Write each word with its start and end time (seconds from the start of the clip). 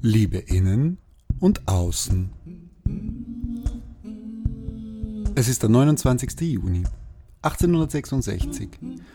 Liebe 0.00 0.38
innen 0.38 0.98
und 1.40 1.66
außen. 1.66 2.30
Es 5.34 5.48
ist 5.48 5.62
der 5.62 5.70
29. 5.70 6.40
Juni 6.42 6.84
1866 7.42 8.68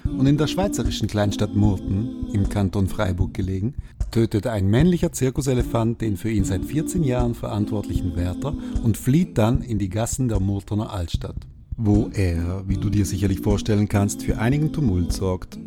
und 0.06 0.26
in 0.26 0.38
der 0.38 0.48
schweizerischen 0.48 1.08
Kleinstadt 1.08 1.56
Murten, 1.56 2.28
im 2.34 2.50
Kanton 2.50 2.88
Freiburg 2.88 3.34
gelegen, 3.34 3.76
tötet 4.12 4.46
ein 4.48 4.68
männlicher 4.68 5.14
Zirkuselefant 5.14 6.02
den 6.02 6.18
für 6.18 6.30
ihn 6.30 6.44
seit 6.44 6.66
14 6.66 7.04
Jahren 7.04 7.34
verantwortlichen 7.34 8.18
Wärter 8.18 8.54
und 8.84 8.98
flieht 8.98 9.38
dann 9.38 9.62
in 9.62 9.80
die 9.80 9.90
Gassen 9.90 10.28
der 10.28 10.42
Murtener 10.42 10.92
Altstadt, 10.92 11.48
wo 11.78 12.10
er, 12.14 12.68
wie 12.68 12.78
du 12.78 12.90
dir 12.90 13.06
sicherlich 13.06 13.40
vorstellen 13.40 13.88
kannst, 13.88 14.24
für 14.24 14.38
einigen 14.38 14.74
Tumult 14.74 15.14
sorgt. 15.14 15.58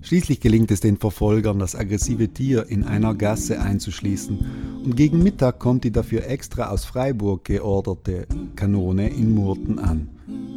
Schließlich 0.00 0.40
gelingt 0.40 0.70
es 0.70 0.80
den 0.80 0.96
Verfolgern, 0.96 1.58
das 1.58 1.74
aggressive 1.74 2.28
Tier 2.28 2.66
in 2.68 2.84
einer 2.84 3.14
Gasse 3.14 3.60
einzuschließen 3.60 4.38
und 4.84 4.96
gegen 4.96 5.22
Mittag 5.22 5.58
kommt 5.58 5.84
die 5.84 5.90
dafür 5.90 6.26
extra 6.26 6.70
aus 6.70 6.84
Freiburg 6.84 7.44
georderte 7.44 8.26
Kanone 8.54 9.08
in 9.08 9.34
Murten 9.34 9.78
an. 9.78 10.08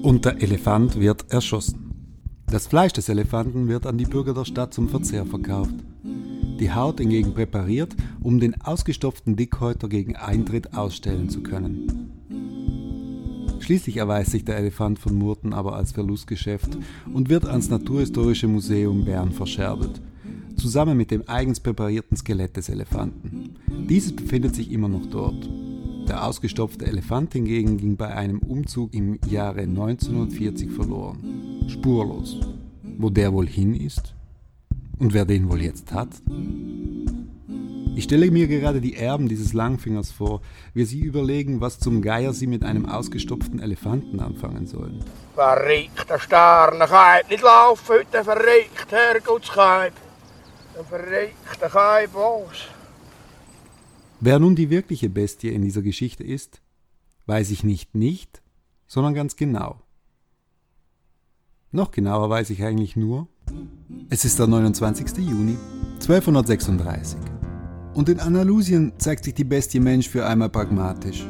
Und 0.04 0.26
der 0.26 0.42
Elefant 0.42 1.00
wird 1.00 1.32
erschossen. 1.32 1.92
Das 2.48 2.68
Fleisch 2.68 2.94
des 2.94 3.10
Elefanten 3.10 3.68
wird 3.68 3.86
an 3.86 3.98
die 3.98 4.06
Bürger 4.06 4.34
der 4.34 4.46
Stadt 4.46 4.74
zum 4.74 4.90
Verzehr 4.90 5.26
verkauft. 5.26 5.76
Die 6.60 6.72
Haut 6.72 7.00
hingegen 7.00 7.34
präpariert, 7.34 7.96
um 8.22 8.40
den 8.40 8.62
ausgestopften 8.62 9.36
Dickhäuter 9.36 9.90
gegen 9.90 10.16
Eintritt 10.16 10.76
ausstellen 10.76 11.30
zu 11.30 11.42
können. 11.42 12.01
Schließlich 13.62 13.98
erweist 13.98 14.32
sich 14.32 14.44
der 14.44 14.58
Elefant 14.58 15.00
von 15.00 15.16
Murten 15.16 15.54
aber 15.54 15.76
als 15.76 15.92
Verlustgeschäft 15.92 16.78
und 17.14 17.30
wird 17.30 17.46
ans 17.46 17.70
Naturhistorische 17.70 18.48
Museum 18.48 19.06
Bern 19.06 19.32
verscherbelt, 19.32 20.02
zusammen 20.58 20.98
mit 20.98 21.12
dem 21.12 21.24
eigens 21.30 21.60
präparierten 21.60 22.18
Skelett 22.18 22.58
des 22.58 22.70
Elefanten. 22.70 23.56
Dieses 23.88 24.16
befindet 24.16 24.56
sich 24.56 24.72
immer 24.72 24.90
noch 24.90 25.06
dort. 25.06 25.48
Der 26.08 26.26
ausgestopfte 26.28 26.88
Elefant 26.88 27.34
hingegen 27.34 27.78
ging 27.78 27.96
bei 27.96 28.14
einem 28.14 28.40
Umzug 28.40 28.94
im 28.94 29.20
Jahre 29.30 29.62
1940 29.62 30.72
verloren. 30.72 31.64
Spurlos. 31.68 32.40
Wo 32.98 33.10
der 33.12 33.32
wohl 33.32 33.48
hin 33.48 33.76
ist? 33.76 34.16
Und 34.98 35.14
wer 35.14 35.26
den 35.26 35.50
wohl 35.50 35.62
jetzt 35.62 35.94
hat? 35.94 36.10
Ich 37.94 38.06
stelle 38.06 38.32
mir 38.32 38.48
gerade 38.48 38.80
die 38.80 38.96
Erben 38.96 39.28
dieses 39.28 39.52
Langfingers 39.54 40.12
vor, 40.12 40.42
wie 40.74 40.86
sie 40.86 41.02
überlegen, 41.02 41.60
was 41.60 41.78
zum 41.78 42.02
Geier 42.02 42.34
sie 42.34 42.48
mit 42.48 42.64
einem 42.64 42.86
ausgestopften 42.86 43.60
Elefanten 43.60 44.22
anfangen 44.22 44.66
sollen. 44.66 45.04
Verrückter 45.36 46.18
Sterne, 46.18 46.86
kann 46.88 47.22
nicht 47.30 47.44
laufen 47.44 47.86
heute, 47.90 48.24
verrückt, 48.24 48.92
Herrgottskaib. 48.92 49.94
Ein 50.78 50.86
verrückter 50.86 51.70
Kaib, 51.70 52.10
was? 52.14 52.68
Wer 54.22 54.40
nun 54.40 54.56
die 54.56 54.70
wirkliche 54.70 55.10
Bestie 55.10 55.50
in 55.50 55.62
dieser 55.62 55.82
Geschichte 55.82 56.24
ist, 56.24 56.62
weiß 57.26 57.52
ich 57.52 57.64
nicht 57.64 57.94
nicht, 57.94 58.42
sondern 58.88 59.14
ganz 59.14 59.36
genau. 59.36 59.82
Noch 61.72 61.92
genauer 61.92 62.30
weiß 62.30 62.52
ich 62.52 62.64
eigentlich 62.64 62.96
nur, 62.96 63.28
es 64.10 64.24
ist 64.24 64.40
der 64.40 64.48
29. 64.48 65.18
Juni 65.18 65.58
1236. 65.96 67.31
Und 67.94 68.08
in 68.08 68.20
Andalusien 68.20 68.94
zeigt 68.98 69.26
sich 69.26 69.34
die 69.34 69.44
Bestie 69.44 69.80
Mensch 69.80 70.08
für 70.08 70.26
einmal 70.26 70.50
pragmatisch. 70.50 71.26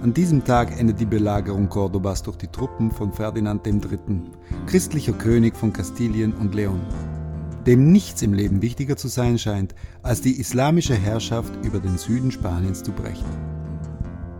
An 0.00 0.14
diesem 0.14 0.44
Tag 0.44 0.78
endet 0.78 1.00
die 1.00 1.06
Belagerung 1.06 1.68
Cordobas 1.68 2.22
durch 2.22 2.36
die 2.36 2.46
Truppen 2.46 2.90
von 2.90 3.12
Ferdinand 3.12 3.66
III., 3.66 3.98
christlicher 4.66 5.12
König 5.12 5.56
von 5.56 5.72
Kastilien 5.72 6.32
und 6.32 6.54
Leon, 6.54 6.80
dem 7.66 7.92
nichts 7.92 8.22
im 8.22 8.32
Leben 8.32 8.62
wichtiger 8.62 8.96
zu 8.96 9.08
sein 9.08 9.38
scheint, 9.38 9.74
als 10.02 10.22
die 10.22 10.40
islamische 10.40 10.94
Herrschaft 10.94 11.52
über 11.64 11.80
den 11.80 11.98
Süden 11.98 12.30
Spaniens 12.30 12.82
zu 12.82 12.92
brechen. 12.92 13.26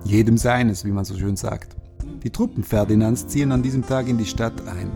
Jedem 0.04 0.38
seines, 0.38 0.84
wie 0.84 0.92
man 0.92 1.04
so 1.04 1.14
schön 1.16 1.36
sagt. 1.36 1.76
Die 2.22 2.30
Truppen 2.30 2.62
Ferdinands 2.62 3.26
ziehen 3.26 3.52
an 3.52 3.62
diesem 3.62 3.86
Tag 3.86 4.08
in 4.08 4.16
die 4.16 4.24
Stadt 4.24 4.66
ein, 4.66 4.90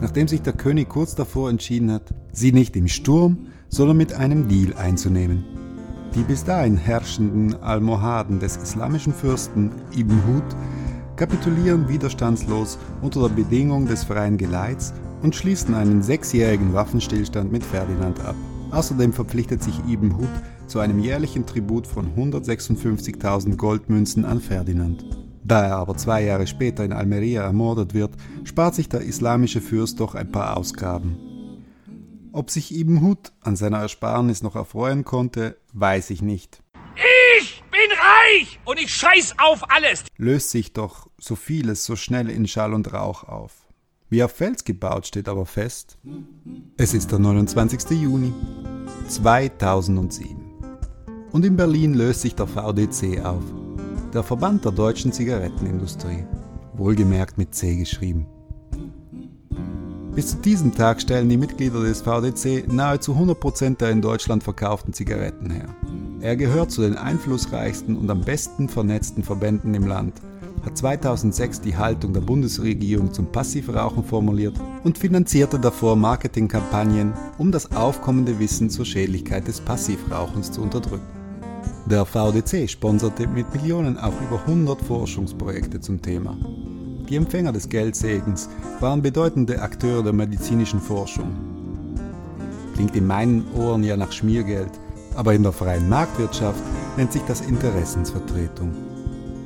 nachdem 0.00 0.28
sich 0.28 0.42
der 0.42 0.52
König 0.52 0.88
kurz 0.88 1.14
davor 1.14 1.48
entschieden 1.48 1.92
hat, 1.92 2.12
sie 2.32 2.52
nicht 2.52 2.76
im 2.76 2.88
Sturm, 2.88 3.46
sondern 3.68 3.96
mit 3.96 4.12
einem 4.12 4.48
Deal 4.48 4.74
einzunehmen. 4.74 5.59
Die 6.14 6.22
bis 6.22 6.42
dahin 6.42 6.76
herrschenden 6.76 7.62
Almohaden 7.62 8.40
des 8.40 8.56
islamischen 8.56 9.14
Fürsten 9.14 9.70
Ibn 9.96 10.20
Hud 10.26 10.42
kapitulieren 11.14 11.88
widerstandslos 11.88 12.78
unter 13.00 13.28
der 13.28 13.34
Bedingung 13.34 13.86
des 13.86 14.02
freien 14.02 14.36
Geleits 14.36 14.92
und 15.22 15.36
schließen 15.36 15.74
einen 15.74 16.02
sechsjährigen 16.02 16.72
Waffenstillstand 16.72 17.52
mit 17.52 17.62
Ferdinand 17.62 18.18
ab. 18.24 18.34
Außerdem 18.72 19.12
verpflichtet 19.12 19.62
sich 19.62 19.78
Ibn 19.88 20.16
Hud 20.16 20.28
zu 20.66 20.80
einem 20.80 20.98
jährlichen 20.98 21.46
Tribut 21.46 21.86
von 21.86 22.08
156.000 22.16 23.56
Goldmünzen 23.56 24.24
an 24.24 24.40
Ferdinand. 24.40 25.04
Da 25.44 25.64
er 25.64 25.76
aber 25.76 25.96
zwei 25.96 26.24
Jahre 26.24 26.46
später 26.48 26.84
in 26.84 26.92
Almeria 26.92 27.42
ermordet 27.42 27.94
wird, 27.94 28.10
spart 28.44 28.74
sich 28.74 28.88
der 28.88 29.02
islamische 29.02 29.60
Fürst 29.60 30.00
doch 30.00 30.14
ein 30.16 30.32
paar 30.32 30.56
Ausgaben. 30.56 31.29
Ob 32.32 32.50
sich 32.50 32.72
Ibn 32.72 33.00
Hud 33.00 33.32
an 33.40 33.56
seiner 33.56 33.78
Ersparnis 33.78 34.42
noch 34.42 34.54
erfreuen 34.54 35.04
konnte, 35.04 35.56
weiß 35.72 36.10
ich 36.10 36.22
nicht. 36.22 36.62
Ich 37.38 37.64
bin 37.72 37.80
reich 37.90 38.60
und 38.64 38.78
ich 38.78 38.94
scheiß 38.94 39.34
auf 39.38 39.68
alles. 39.70 40.04
Löst 40.16 40.50
sich 40.50 40.72
doch 40.72 41.08
so 41.18 41.34
vieles 41.34 41.84
so 41.84 41.96
schnell 41.96 42.30
in 42.30 42.46
Schall 42.46 42.72
und 42.72 42.92
Rauch 42.92 43.24
auf. 43.24 43.66
Wie 44.10 44.22
auf 44.22 44.32
Fels 44.32 44.64
gebaut 44.64 45.06
steht 45.06 45.28
aber 45.28 45.44
fest, 45.44 45.98
es 46.76 46.94
ist 46.94 47.10
der 47.10 47.18
29. 47.18 47.90
Juni 48.00 48.32
2007. 49.08 50.36
Und 51.32 51.44
in 51.44 51.56
Berlin 51.56 51.94
löst 51.94 52.20
sich 52.20 52.34
der 52.34 52.46
VDC 52.46 53.24
auf, 53.24 53.42
der 54.12 54.22
Verband 54.22 54.64
der 54.64 54.72
deutschen 54.72 55.12
Zigarettenindustrie, 55.12 56.24
wohlgemerkt 56.74 57.38
mit 57.38 57.54
C 57.54 57.76
geschrieben. 57.76 58.26
Bis 60.14 60.32
zu 60.32 60.38
diesem 60.38 60.74
Tag 60.74 61.00
stellen 61.00 61.28
die 61.28 61.36
Mitglieder 61.36 61.80
des 61.82 62.02
VDC 62.02 62.66
nahezu 62.66 63.14
100% 63.14 63.76
der 63.76 63.90
in 63.90 64.02
Deutschland 64.02 64.42
verkauften 64.42 64.92
Zigaretten 64.92 65.50
her. 65.50 65.68
Er 66.20 66.36
gehört 66.36 66.72
zu 66.72 66.82
den 66.82 66.96
einflussreichsten 66.96 67.96
und 67.96 68.10
am 68.10 68.22
besten 68.22 68.68
vernetzten 68.68 69.22
Verbänden 69.22 69.72
im 69.72 69.86
Land, 69.86 70.20
hat 70.64 70.76
2006 70.76 71.60
die 71.60 71.76
Haltung 71.76 72.12
der 72.12 72.20
Bundesregierung 72.22 73.12
zum 73.12 73.30
Passivrauchen 73.30 74.04
formuliert 74.04 74.60
und 74.82 74.98
finanzierte 74.98 75.60
davor 75.60 75.94
Marketingkampagnen, 75.94 77.14
um 77.38 77.52
das 77.52 77.70
aufkommende 77.72 78.38
Wissen 78.40 78.68
zur 78.68 78.84
Schädlichkeit 78.84 79.46
des 79.46 79.60
Passivrauchens 79.60 80.50
zu 80.50 80.60
unterdrücken. 80.60 81.06
Der 81.86 82.04
VDC 82.04 82.68
sponserte 82.68 83.28
mit 83.28 83.52
Millionen 83.54 83.96
auch 83.96 84.20
über 84.20 84.40
100 84.40 84.82
Forschungsprojekte 84.82 85.80
zum 85.80 86.02
Thema. 86.02 86.36
Die 87.10 87.16
Empfänger 87.16 87.52
des 87.52 87.68
Geldsegens 87.68 88.48
waren 88.78 89.02
bedeutende 89.02 89.60
Akteure 89.60 90.04
der 90.04 90.12
medizinischen 90.12 90.80
Forschung. 90.80 91.34
Klingt 92.74 92.94
in 92.94 93.08
meinen 93.08 93.44
Ohren 93.52 93.82
ja 93.82 93.96
nach 93.96 94.12
Schmiergeld, 94.12 94.70
aber 95.16 95.34
in 95.34 95.42
der 95.42 95.50
freien 95.50 95.88
Marktwirtschaft 95.88 96.62
nennt 96.96 97.12
sich 97.12 97.22
das 97.22 97.40
Interessensvertretung. 97.40 98.70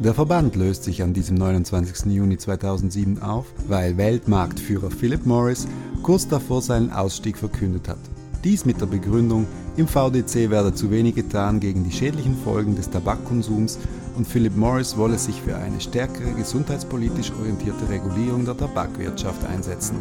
Der 0.01 0.13
Verband 0.13 0.57
löst 0.57 0.85
sich 0.85 1.03
an 1.03 1.15
diesem 1.15 1.37
29. 1.37 2.13
Juni 2.13 2.37
2007 2.37 3.23
auf, 3.23 3.47
weil 3.67 3.97
Weltmarktführer 3.97 4.91
Philip 4.91 5.25
Morris 5.25 5.67
kurz 6.03 6.29
davor 6.29 6.61
seinen 6.61 6.93
Ausstieg 6.93 7.39
verkündet 7.39 7.89
hat. 7.89 7.99
Dies 8.45 8.67
mit 8.67 8.83
der 8.83 8.87
Begründung, 8.87 9.47
im 9.79 9.89
VDC 9.89 10.51
werde 10.51 10.75
zu 10.75 10.91
wenig 10.91 11.15
getan 11.15 11.61
gegen 11.61 11.83
die 11.83 11.93
schädlichen 11.93 12.37
Folgen 12.37 12.77
des 12.77 12.91
Tabakkonsums 12.91 13.79
und 14.17 14.27
Philip 14.27 14.57
Morris 14.57 14.97
wolle 14.97 15.19
sich 15.19 15.41
für 15.43 15.57
eine 15.57 15.81
stärkere 15.81 16.33
gesundheitspolitisch 16.33 17.33
orientierte 17.39 17.89
Regulierung 17.89 18.45
der 18.45 18.57
Tabakwirtschaft 18.57 19.45
einsetzen, 19.47 19.97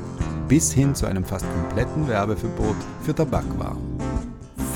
bis 0.47 0.71
hin 0.71 0.93
zu 0.95 1.05
einem 1.05 1.23
fast 1.23 1.45
kompletten 1.53 2.07
Werbeverbot 2.07 2.75
für 3.01 3.15
Tabakwaren. 3.15 3.77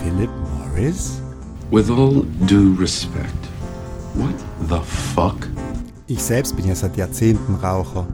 Philip 0.02 0.30
Morris? 0.58 1.22
With 1.72 1.90
all 1.90 2.26
due 2.48 2.76
respect, 2.80 3.50
what 4.16 4.36
the 4.70 4.80
fuck? 5.14 5.48
Ich 6.08 6.24
selbst 6.24 6.56
bin 6.56 6.68
ja 6.68 6.76
seit 6.76 6.96
Jahrzehnten 6.96 7.56
Raucher. 7.56 8.08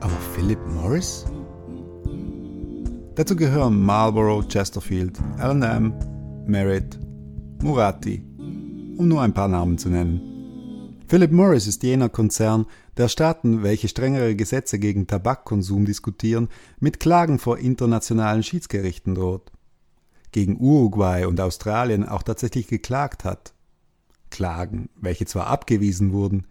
Aber 0.00 0.12
Philip 0.34 0.58
Morris? 0.74 1.24
Dazu 3.14 3.34
gehören 3.36 3.80
Marlboro, 3.80 4.42
Chesterfield, 4.42 5.18
L&M, 5.38 5.94
Merritt, 6.46 6.98
Murati, 7.62 8.22
um 8.98 9.08
nur 9.08 9.22
ein 9.22 9.34
paar 9.34 9.48
Namen 9.48 9.78
zu 9.78 9.88
nennen. 9.88 10.44
Philip 11.06 11.32
Morris 11.32 11.66
ist 11.66 11.82
jener 11.82 12.08
Konzern, 12.08 12.66
der 12.96 13.08
Staaten, 13.08 13.62
welche 13.62 13.88
strengere 13.88 14.34
Gesetze 14.34 14.78
gegen 14.78 15.06
Tabakkonsum 15.06 15.84
diskutieren, 15.84 16.48
mit 16.80 16.98
Klagen 16.98 17.38
vor 17.38 17.58
internationalen 17.58 18.42
Schiedsgerichten 18.42 19.14
droht. 19.14 19.52
Gegen 20.32 20.58
Uruguay 20.58 21.26
und 21.26 21.40
Australien 21.40 22.08
auch 22.08 22.22
tatsächlich 22.22 22.66
geklagt 22.68 23.24
hat. 23.24 23.52
Klagen, 24.30 24.88
welche 25.00 25.26
zwar 25.26 25.46
abgewiesen 25.46 26.12
wurden, 26.12 26.46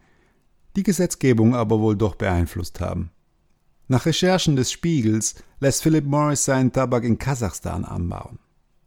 die 0.75 0.83
Gesetzgebung 0.83 1.55
aber 1.55 1.79
wohl 1.79 1.97
doch 1.97 2.15
beeinflusst 2.15 2.79
haben. 2.79 3.11
Nach 3.87 4.05
Recherchen 4.05 4.55
des 4.55 4.71
Spiegels 4.71 5.35
lässt 5.59 5.83
Philip 5.83 6.05
Morris 6.05 6.45
seinen 6.45 6.71
Tabak 6.71 7.03
in 7.03 7.17
Kasachstan 7.17 7.83
anbauen 7.83 8.39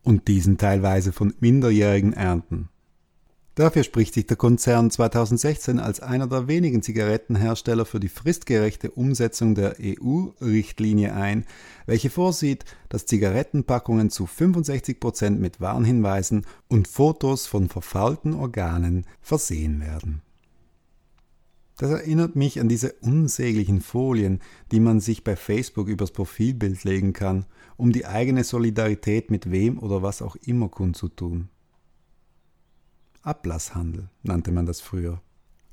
und 0.03 0.29
diesen 0.29 0.57
teilweise 0.57 1.13
von 1.13 1.35
Minderjährigen 1.41 2.13
ernten. 2.13 2.71
Dafür 3.57 3.85
spricht 3.85 4.13
sich 4.13 4.27
der 4.27 4.37
Konzern 4.37 4.91
2016 4.91 5.81
als 5.81 6.01
einer 6.01 6.27
der 6.27 6.47
wenigen 6.47 6.83
Zigarettenhersteller 6.83 7.87
für 7.87 7.99
die 7.99 8.11
fristgerechte 8.11 8.91
Umsetzung 8.91 9.55
der 9.55 9.77
EU-Richtlinie 9.81 11.15
ein, 11.15 11.47
welche 11.87 12.11
vorsieht, 12.11 12.67
dass 12.91 13.07
Zigarettenpackungen 13.07 14.11
zu 14.11 14.27
65 14.27 15.01
Prozent 15.01 15.41
mit 15.41 15.59
Warnhinweisen 15.59 16.45
und 16.69 16.87
Fotos 16.87 17.47
von 17.47 17.71
verfaulten 17.71 18.35
Organen 18.35 19.07
versehen 19.23 19.81
werden. 19.81 20.21
Das 21.79 21.91
erinnert 21.91 22.37
mich 22.37 22.61
an 22.61 22.69
diese 22.69 22.93
unsäglichen 23.01 23.81
Folien, 23.81 24.41
die 24.71 24.81
man 24.81 25.01
sich 25.01 25.25
bei 25.25 25.35
Facebook 25.35 25.89
übers 25.89 26.11
Profilbild 26.11 26.85
legen 26.85 27.15
kann, 27.15 27.47
um 27.79 27.91
die 27.91 28.05
eigene 28.05 28.45
Solidarität 28.45 29.31
mit 29.31 29.51
wem 29.51 29.79
oder 29.79 30.03
was 30.03 30.21
auch 30.21 30.37
immer 30.45 30.69
kundzutun. 30.69 31.49
Ablasshandel 33.27 34.09
nannte 34.23 34.53
man 34.53 34.67
das 34.67 34.81
früher. 34.81 35.21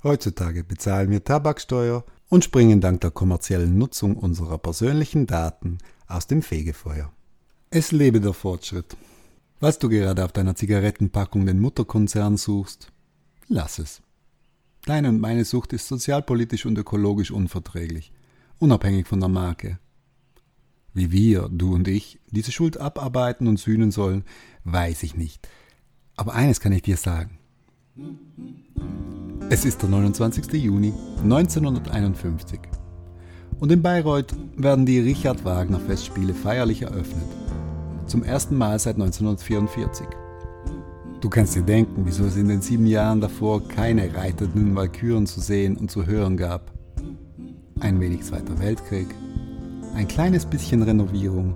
Heutzutage 0.01 0.63
bezahlen 0.63 1.11
wir 1.11 1.23
Tabaksteuer 1.23 2.03
und 2.27 2.43
springen 2.43 2.81
dank 2.81 3.01
der 3.01 3.11
kommerziellen 3.11 3.77
Nutzung 3.77 4.17
unserer 4.17 4.57
persönlichen 4.57 5.27
Daten 5.27 5.77
aus 6.07 6.25
dem 6.25 6.41
Fegefeuer. 6.41 7.13
Es 7.69 7.91
lebe 7.91 8.19
der 8.19 8.33
Fortschritt. 8.33 8.97
Was 9.59 9.77
du 9.77 9.87
gerade 9.87 10.25
auf 10.25 10.31
deiner 10.31 10.55
Zigarettenpackung 10.55 11.45
den 11.45 11.59
Mutterkonzern 11.59 12.37
suchst, 12.37 12.91
lass 13.47 13.77
es. 13.77 14.01
Deine 14.85 15.09
und 15.09 15.21
meine 15.21 15.45
Sucht 15.45 15.73
ist 15.73 15.87
sozialpolitisch 15.87 16.65
und 16.65 16.77
ökologisch 16.77 17.29
unverträglich, 17.29 18.11
unabhängig 18.57 19.07
von 19.07 19.19
der 19.19 19.29
Marke. 19.29 19.77
Wie 20.93 21.11
wir, 21.11 21.49
du 21.49 21.75
und 21.75 21.87
ich, 21.87 22.19
diese 22.31 22.51
Schuld 22.51 22.77
abarbeiten 22.77 23.47
und 23.47 23.57
sühnen 23.57 23.91
sollen, 23.91 24.25
weiß 24.63 25.03
ich 25.03 25.15
nicht. 25.15 25.47
Aber 26.15 26.33
eines 26.33 26.59
kann 26.59 26.71
ich 26.71 26.81
dir 26.81 26.97
sagen. 26.97 27.39
Es 29.49 29.65
ist 29.65 29.83
der 29.83 29.89
29. 29.89 30.51
Juni 30.53 30.93
1951 31.21 32.59
und 33.59 33.71
in 33.71 33.83
Bayreuth 33.83 34.33
werden 34.57 34.87
die 34.87 34.99
Richard 34.99 35.45
Wagner 35.45 35.79
Festspiele 35.79 36.33
feierlich 36.33 36.81
eröffnet. 36.81 37.27
Zum 38.07 38.23
ersten 38.23 38.57
Mal 38.57 38.79
seit 38.79 38.95
1944. 38.95 40.07
Du 41.21 41.29
kannst 41.29 41.55
dir 41.55 41.61
denken, 41.61 42.01
wieso 42.05 42.25
es 42.25 42.35
in 42.35 42.47
den 42.47 42.61
sieben 42.61 42.87
Jahren 42.87 43.21
davor 43.21 43.67
keine 43.67 44.15
reitenden 44.15 44.75
Walküren 44.75 45.27
zu 45.27 45.39
sehen 45.39 45.77
und 45.77 45.91
zu 45.91 46.07
hören 46.07 46.35
gab. 46.35 46.71
Ein 47.79 47.99
wenig 47.99 48.23
Zweiter 48.23 48.57
Weltkrieg, 48.57 49.13
ein 49.93 50.07
kleines 50.07 50.47
bisschen 50.47 50.81
Renovierung 50.81 51.53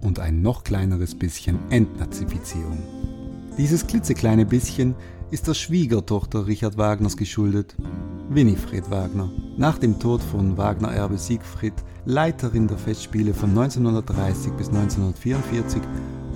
und 0.00 0.18
ein 0.18 0.42
noch 0.42 0.64
kleineres 0.64 1.14
bisschen 1.14 1.60
Entnazifizierung. 1.70 2.78
Dieses 3.56 3.86
klitzekleine 3.86 4.44
bisschen 4.44 4.96
ist 5.30 5.46
der 5.46 5.54
Schwiegertochter 5.54 6.46
Richard 6.48 6.76
Wagners 6.76 7.16
geschuldet, 7.16 7.76
Winifred 8.30 8.90
Wagner. 8.90 9.30
Nach 9.56 9.78
dem 9.78 10.00
Tod 10.00 10.20
von 10.22 10.56
Wagner-Erbe 10.56 11.18
Siegfried, 11.18 11.74
Leiterin 12.04 12.66
der 12.66 12.78
Festspiele 12.78 13.32
von 13.32 13.50
1930 13.50 14.52
bis 14.54 14.68
1944 14.68 15.82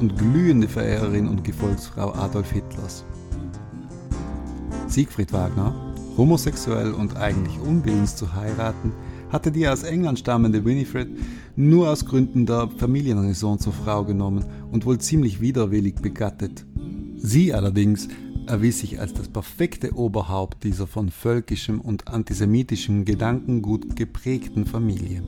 und 0.00 0.16
glühende 0.16 0.68
Verehrerin 0.68 1.26
und 1.26 1.42
Gefolgsfrau 1.42 2.12
Adolf 2.12 2.52
Hitlers. 2.52 3.04
Siegfried 4.86 5.32
Wagner, 5.32 5.74
homosexuell 6.16 6.92
und 6.92 7.16
eigentlich 7.16 7.58
unwillens 7.58 8.14
zu 8.14 8.32
heiraten, 8.32 8.92
hatte 9.30 9.50
die 9.50 9.66
aus 9.66 9.82
England 9.82 10.20
stammende 10.20 10.64
Winifred 10.64 11.08
nur 11.56 11.90
aus 11.90 12.06
Gründen 12.06 12.46
der 12.46 12.68
Familienraison 12.76 13.58
zur 13.58 13.72
Frau 13.72 14.04
genommen 14.04 14.44
und 14.70 14.86
wohl 14.86 14.98
ziemlich 14.98 15.40
widerwillig 15.40 15.96
begattet. 15.96 16.64
Sie 17.16 17.52
allerdings 17.52 18.08
erwies 18.46 18.80
sich 18.80 19.00
als 19.00 19.14
das 19.14 19.28
perfekte 19.28 19.94
Oberhaupt 19.96 20.64
dieser 20.64 20.86
von 20.86 21.10
völkischem 21.10 21.80
und 21.80 22.08
antisemitischem 22.08 23.04
Gedankengut 23.04 23.96
geprägten 23.96 24.66
Familie. 24.66 25.22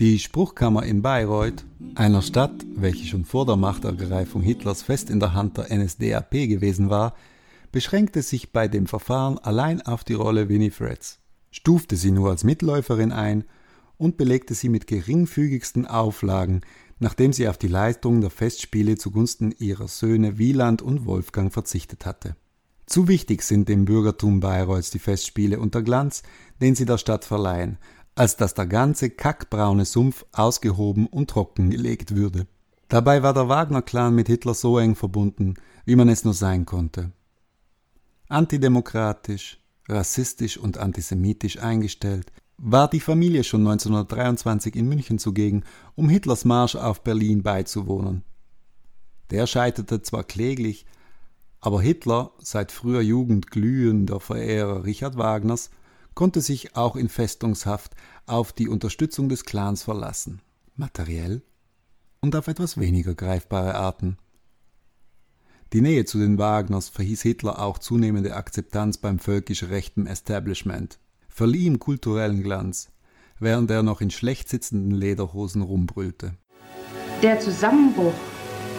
Die 0.00 0.18
Spruchkammer 0.18 0.84
in 0.84 1.02
Bayreuth, 1.02 1.64
einer 1.96 2.22
Stadt, 2.22 2.64
welche 2.76 3.06
schon 3.06 3.24
vor 3.24 3.46
der 3.46 3.56
Machtergreifung 3.56 4.42
Hitlers 4.42 4.82
fest 4.82 5.10
in 5.10 5.18
der 5.18 5.34
Hand 5.34 5.56
der 5.58 5.76
NSDAP 5.76 6.30
gewesen 6.30 6.88
war, 6.88 7.14
beschränkte 7.72 8.22
sich 8.22 8.52
bei 8.52 8.68
dem 8.68 8.86
Verfahren 8.86 9.38
allein 9.38 9.82
auf 9.82 10.04
die 10.04 10.14
Rolle 10.14 10.48
Winifreds, 10.48 11.18
stufte 11.50 11.96
sie 11.96 12.12
nur 12.12 12.30
als 12.30 12.44
Mitläuferin 12.44 13.12
ein 13.12 13.44
und 13.96 14.16
belegte 14.16 14.54
sie 14.54 14.68
mit 14.68 14.86
geringfügigsten 14.86 15.86
Auflagen, 15.86 16.60
nachdem 16.98 17.32
sie 17.32 17.48
auf 17.48 17.58
die 17.58 17.68
Leitung 17.68 18.20
der 18.20 18.30
Festspiele 18.30 18.96
zugunsten 18.96 19.52
ihrer 19.52 19.88
Söhne 19.88 20.38
Wieland 20.38 20.82
und 20.82 21.06
Wolfgang 21.06 21.52
verzichtet 21.52 22.06
hatte. 22.06 22.36
Zu 22.86 23.06
wichtig 23.06 23.42
sind 23.42 23.68
dem 23.68 23.84
Bürgertum 23.84 24.40
Bayreuths 24.40 24.90
die 24.90 24.98
Festspiele 24.98 25.60
und 25.60 25.74
der 25.74 25.82
Glanz, 25.82 26.22
den 26.60 26.74
sie 26.74 26.86
der 26.86 26.98
Stadt 26.98 27.24
verleihen, 27.24 27.78
als 28.14 28.36
dass 28.36 28.54
der 28.54 28.66
ganze 28.66 29.10
kackbraune 29.10 29.84
Sumpf 29.84 30.24
ausgehoben 30.32 31.06
und 31.06 31.30
trockengelegt 31.30 32.16
würde. 32.16 32.46
Dabei 32.88 33.22
war 33.22 33.34
der 33.34 33.48
Wagner-Clan 33.48 34.14
mit 34.14 34.28
Hitler 34.28 34.54
so 34.54 34.78
eng 34.78 34.94
verbunden, 34.94 35.54
wie 35.84 35.96
man 35.96 36.08
es 36.08 36.24
nur 36.24 36.34
sein 36.34 36.64
konnte. 36.64 37.12
Antidemokratisch, 38.28 39.60
rassistisch 39.88 40.56
und 40.56 40.78
antisemitisch 40.78 41.58
eingestellt, 41.58 42.32
war 42.58 42.90
die 42.90 43.00
Familie 43.00 43.44
schon 43.44 43.60
1923 43.60 44.74
in 44.74 44.88
München 44.88 45.18
zugegen, 45.18 45.62
um 45.94 46.08
Hitlers 46.08 46.44
Marsch 46.44 46.74
auf 46.74 47.02
Berlin 47.02 47.42
beizuwohnen. 47.42 48.24
Der 49.30 49.46
scheiterte 49.46 50.02
zwar 50.02 50.24
kläglich, 50.24 50.84
aber 51.60 51.80
Hitler, 51.80 52.32
seit 52.38 52.72
früher 52.72 53.00
Jugend 53.00 53.50
glühender 53.50 54.20
Verehrer 54.20 54.84
Richard 54.84 55.16
Wagners, 55.16 55.70
konnte 56.14 56.40
sich 56.40 56.76
auch 56.76 56.96
in 56.96 57.08
Festungshaft 57.08 57.94
auf 58.26 58.52
die 58.52 58.68
Unterstützung 58.68 59.28
des 59.28 59.44
Clans 59.44 59.84
verlassen, 59.84 60.40
materiell 60.74 61.42
und 62.20 62.34
auf 62.34 62.48
etwas 62.48 62.78
weniger 62.78 63.14
greifbare 63.14 63.76
Arten. 63.76 64.18
Die 65.72 65.80
Nähe 65.80 66.06
zu 66.06 66.18
den 66.18 66.38
Wagners 66.38 66.88
verhieß 66.88 67.22
Hitler 67.22 67.60
auch 67.60 67.78
zunehmende 67.78 68.34
Akzeptanz 68.34 68.98
beim 68.98 69.20
völkisch 69.20 69.64
rechten 69.64 70.06
Establishment 70.06 70.98
verlieh 71.38 71.66
ihm 71.66 71.78
kulturellen 71.78 72.42
Glanz, 72.42 72.88
während 73.38 73.70
er 73.70 73.84
noch 73.84 74.00
in 74.00 74.10
schlecht 74.10 74.48
sitzenden 74.48 74.90
Lederhosen 74.90 75.62
rumbrüllte. 75.62 76.32
Der 77.22 77.38
Zusammenbruch 77.38 78.12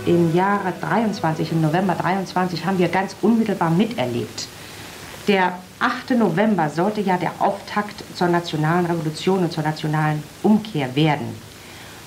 im 0.05 0.35
Jahre 0.35 0.73
23, 0.81 1.53
im 1.53 1.61
November 1.61 1.95
23, 1.95 2.65
haben 2.65 2.77
wir 2.77 2.89
ganz 2.89 3.15
unmittelbar 3.21 3.69
miterlebt. 3.69 4.49
Der 5.29 5.57
8. 5.79 6.11
November 6.17 6.69
sollte 6.69 6.99
ja 6.99 7.15
der 7.15 7.31
Auftakt 7.39 8.03
zur 8.13 8.27
nationalen 8.27 8.87
Revolution 8.87 9.39
und 9.39 9.53
zur 9.53 9.63
nationalen 9.63 10.21
Umkehr 10.43 10.93
werden. 10.97 11.29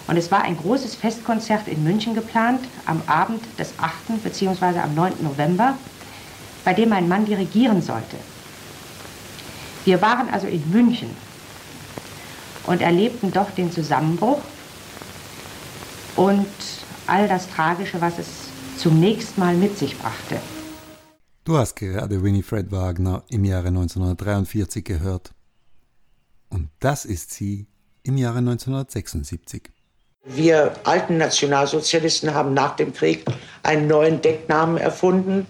Und 0.07 0.19
es 0.19 0.31
war 0.31 0.43
ein 0.43 0.59
großes 0.59 0.97
Festkonzert 0.97 1.67
in 1.67 1.83
München 1.83 2.15
geplant, 2.15 2.61
am 2.85 3.01
Abend 3.07 3.43
des 3.59 3.73
8. 3.79 4.23
bzw. 4.23 4.81
am 4.81 4.95
9. 4.95 5.15
November, 5.23 5.79
bei 6.63 6.75
dem 6.75 6.91
mein 6.91 7.09
Mann 7.09 7.25
dirigieren 7.25 7.81
sollte. 7.81 8.19
Wir 9.85 10.01
waren 10.01 10.29
also 10.31 10.47
in 10.47 10.71
München 10.71 11.11
und 12.67 12.81
erlebten 12.81 13.33
doch 13.33 13.51
den 13.51 13.73
Zusammenbruch 13.73 14.41
und 16.17 16.47
all 17.07 17.29
das 17.29 17.49
Tragische, 17.49 18.01
was 18.01 18.19
es 18.19 18.27
zunächst 18.79 19.39
mal 19.39 19.55
mit 19.55 19.77
sich 19.77 19.99
brachte. 19.99 20.41
Du 21.45 21.57
hast 21.57 21.75
gerade 21.75 22.23
Winifred 22.23 22.71
Wagner 22.71 23.25
im 23.29 23.45
Jahre 23.45 23.69
1943 23.69 24.85
gehört. 24.85 25.33
Und 26.51 26.69
das 26.79 27.05
ist 27.05 27.33
sie 27.33 27.67
im 28.05 28.17
Jahre 28.17 28.39
1976. 28.39 29.71
Wir 30.25 30.73
alten 30.85 31.17
Nationalsozialisten 31.17 32.33
haben 32.33 32.55
nach 32.55 32.77
dem 32.77 32.93
Krieg 32.93 33.25
einen 33.65 33.89
neuen 33.89 34.23
Decknamen 34.23 34.77
erfunden, 34.77 35.47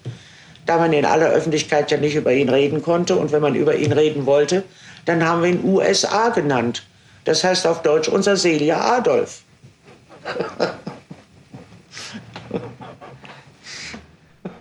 da 0.66 0.78
man 0.78 0.92
in 0.92 1.04
aller 1.04 1.30
Öffentlichkeit 1.30 1.90
ja 1.90 1.96
nicht 1.98 2.14
über 2.14 2.32
ihn 2.32 2.48
reden 2.48 2.82
konnte. 2.82 3.16
Und 3.16 3.32
wenn 3.32 3.42
man 3.42 3.54
über 3.54 3.74
ihn 3.76 3.92
reden 3.92 4.26
wollte, 4.26 4.64
dann 5.04 5.24
haben 5.26 5.42
wir 5.42 5.50
ihn 5.50 5.64
USA 5.64 6.28
genannt. 6.28 6.84
Das 7.24 7.42
heißt 7.44 7.66
auf 7.66 7.82
Deutsch 7.82 8.08
unser 8.08 8.36
Seliger 8.36 8.84
Adolf. 8.84 9.42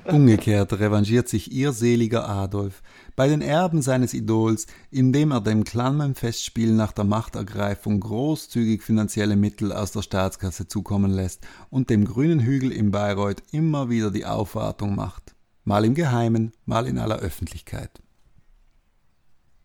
Umgekehrt 0.06 0.74
revanchiert 0.74 1.30
sich 1.30 1.52
ihr 1.52 1.72
seliger 1.72 2.28
Adolf 2.28 2.82
bei 3.16 3.28
den 3.28 3.42
Erben 3.42 3.82
seines 3.82 4.14
Idols, 4.14 4.66
indem 4.90 5.32
er 5.32 5.42
dem 5.42 5.64
Clanman-Festspiel 5.64 6.74
nach 6.74 6.92
der 6.92 7.06
Machtergreifung 7.06 8.00
großzügig 8.00 8.82
finanzielle 8.82 9.36
Mittel 9.36 9.72
aus 9.72 9.92
der 9.92 10.02
Staatskasse 10.02 10.68
zukommen 10.68 11.12
lässt 11.12 11.46
und 11.70 11.90
dem 11.90 12.06
grünen 12.06 12.40
Hügel 12.40 12.72
in 12.72 12.92
Bayreuth 12.92 13.44
immer 13.52 13.90
wieder 13.90 14.12
die 14.12 14.26
Aufwartung 14.26 14.96
macht 14.96 15.36
mal 15.64 15.86
im 15.86 15.94
Geheimen, 15.94 16.52
mal 16.66 16.88
in 16.88 16.98
aller 16.98 17.20
Öffentlichkeit. 17.20 18.02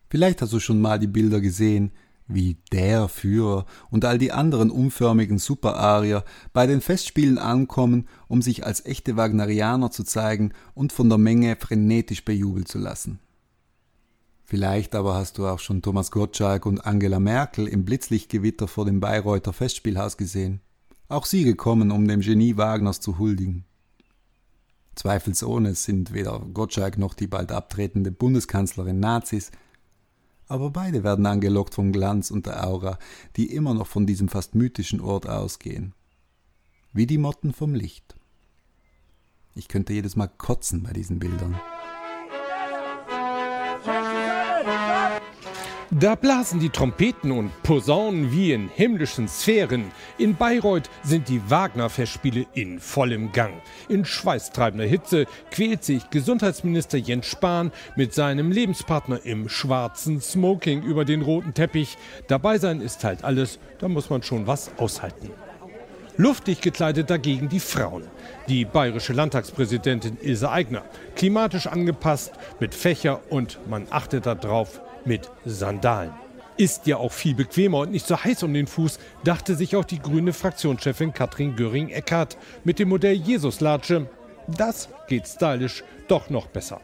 Vielleicht 0.09 0.41
hast 0.41 0.53
du 0.53 0.59
schon 0.59 0.79
mal 0.79 0.99
die 0.99 1.07
Bilder 1.07 1.41
gesehen, 1.41 1.91
wie 2.27 2.57
der 2.71 3.07
Führer 3.07 3.65
und 3.89 4.05
all 4.05 4.17
die 4.17 4.31
anderen 4.31 4.69
unförmigen 4.69 5.37
Superarier 5.37 6.23
bei 6.53 6.67
den 6.67 6.81
Festspielen 6.81 7.37
ankommen, 7.37 8.07
um 8.27 8.41
sich 8.41 8.65
als 8.65 8.85
echte 8.85 9.15
Wagnerianer 9.15 9.91
zu 9.91 10.03
zeigen 10.03 10.51
und 10.73 10.91
von 10.91 11.09
der 11.09 11.17
Menge 11.17 11.55
frenetisch 11.55 12.25
bejubeln 12.25 12.65
zu 12.65 12.79
lassen. 12.79 13.19
Vielleicht 14.43 14.95
aber 14.95 15.15
hast 15.15 15.37
du 15.37 15.45
auch 15.45 15.59
schon 15.59 15.81
Thomas 15.81 16.11
Gottschalk 16.11 16.65
und 16.65 16.79
Angela 16.85 17.19
Merkel 17.19 17.67
im 17.67 17.83
Blitzlichtgewitter 17.83 18.67
vor 18.67 18.85
dem 18.85 19.01
Bayreuther 19.01 19.51
Festspielhaus 19.51 20.15
gesehen. 20.15 20.61
Auch 21.09 21.25
sie 21.25 21.43
gekommen, 21.43 21.91
um 21.91 22.07
dem 22.07 22.21
Genie 22.21 22.55
Wagners 22.55 23.01
zu 23.01 23.17
huldigen. 23.17 23.65
Zweifelsohne 24.97 25.75
sind 25.75 26.13
weder 26.13 26.39
Gottschalk 26.39 26.97
noch 26.97 27.13
die 27.13 27.27
bald 27.27 27.51
abtretende 27.51 28.11
Bundeskanzlerin 28.11 28.99
Nazis, 28.99 29.51
aber 30.47 30.71
beide 30.71 31.03
werden 31.03 31.25
angelockt 31.25 31.75
vom 31.75 31.91
Glanz 31.91 32.31
und 32.31 32.45
der 32.45 32.65
Aura, 32.65 32.97
die 33.35 33.53
immer 33.53 33.73
noch 33.73 33.87
von 33.87 34.05
diesem 34.05 34.27
fast 34.27 34.55
mythischen 34.55 35.01
Ort 35.01 35.27
ausgehen. 35.27 35.93
Wie 36.93 37.05
die 37.05 37.17
Motten 37.17 37.53
vom 37.53 37.75
Licht. 37.75 38.15
Ich 39.55 39.67
könnte 39.67 39.93
jedes 39.93 40.15
Mal 40.15 40.27
kotzen 40.27 40.83
bei 40.83 40.93
diesen 40.93 41.19
Bildern. 41.19 41.59
Da 45.89 46.15
blasen 46.15 46.59
die 46.59 46.69
Trompeten 46.69 47.31
und 47.31 47.63
Posaunen 47.63 48.29
wie 48.33 48.51
in 48.51 48.67
himmlischen 48.67 49.29
Sphären. 49.29 49.85
In 50.17 50.35
Bayreuth 50.35 50.89
sind 51.03 51.29
die 51.29 51.39
Wagner-Festspiele 51.49 52.45
in 52.53 52.81
vollem 52.81 53.31
Gang. 53.31 53.53
In 53.87 54.03
schweißtreibender 54.03 54.85
Hitze 54.85 55.27
quält 55.49 55.85
sich 55.85 56.09
Gesundheitsminister 56.09 56.97
Jens 56.97 57.27
Spahn 57.27 57.71
mit 57.95 58.13
seinem 58.13 58.51
Lebenspartner 58.51 59.21
im 59.23 59.47
schwarzen 59.47 60.19
Smoking 60.19 60.83
über 60.83 61.05
den 61.05 61.21
roten 61.21 61.53
Teppich. 61.53 61.97
Dabei 62.27 62.57
sein 62.57 62.81
ist 62.81 63.05
halt 63.05 63.23
alles, 63.23 63.57
da 63.79 63.87
muss 63.87 64.09
man 64.09 64.23
schon 64.23 64.45
was 64.45 64.71
aushalten. 64.75 65.31
Luftig 66.17 66.59
gekleidet 66.59 67.09
dagegen 67.09 67.47
die 67.47 67.61
Frauen. 67.61 68.03
Die 68.49 68.65
bayerische 68.65 69.13
Landtagspräsidentin 69.13 70.17
Ilse 70.19 70.51
Aigner, 70.51 70.83
klimatisch 71.15 71.67
angepasst 71.67 72.33
mit 72.59 72.75
Fächer 72.75 73.21
und 73.29 73.59
man 73.69 73.87
achtet 73.89 74.25
darauf, 74.25 74.81
mit 75.07 75.29
Sandalen. 75.45 76.13
Ist 76.57 76.87
ja 76.87 76.97
auch 76.97 77.11
viel 77.11 77.35
bequemer 77.35 77.79
und 77.79 77.91
nicht 77.91 78.05
so 78.07 78.23
heiß 78.23 78.43
um 78.43 78.53
den 78.53 78.67
Fuß, 78.67 78.99
dachte 79.23 79.55
sich 79.55 79.75
auch 79.75 79.85
die 79.85 79.99
grüne 79.99 80.33
Fraktionschefin 80.33 81.13
Katrin 81.13 81.55
Göring-Eckardt 81.55 82.37
mit 82.63 82.79
dem 82.79 82.89
Modell 82.89 83.13
Jesus-Latsche. 83.13 84.07
Das 84.47 84.89
geht 85.07 85.27
stylisch 85.27 85.83
doch 86.07 86.29
noch 86.29 86.47
besser. 86.47 86.81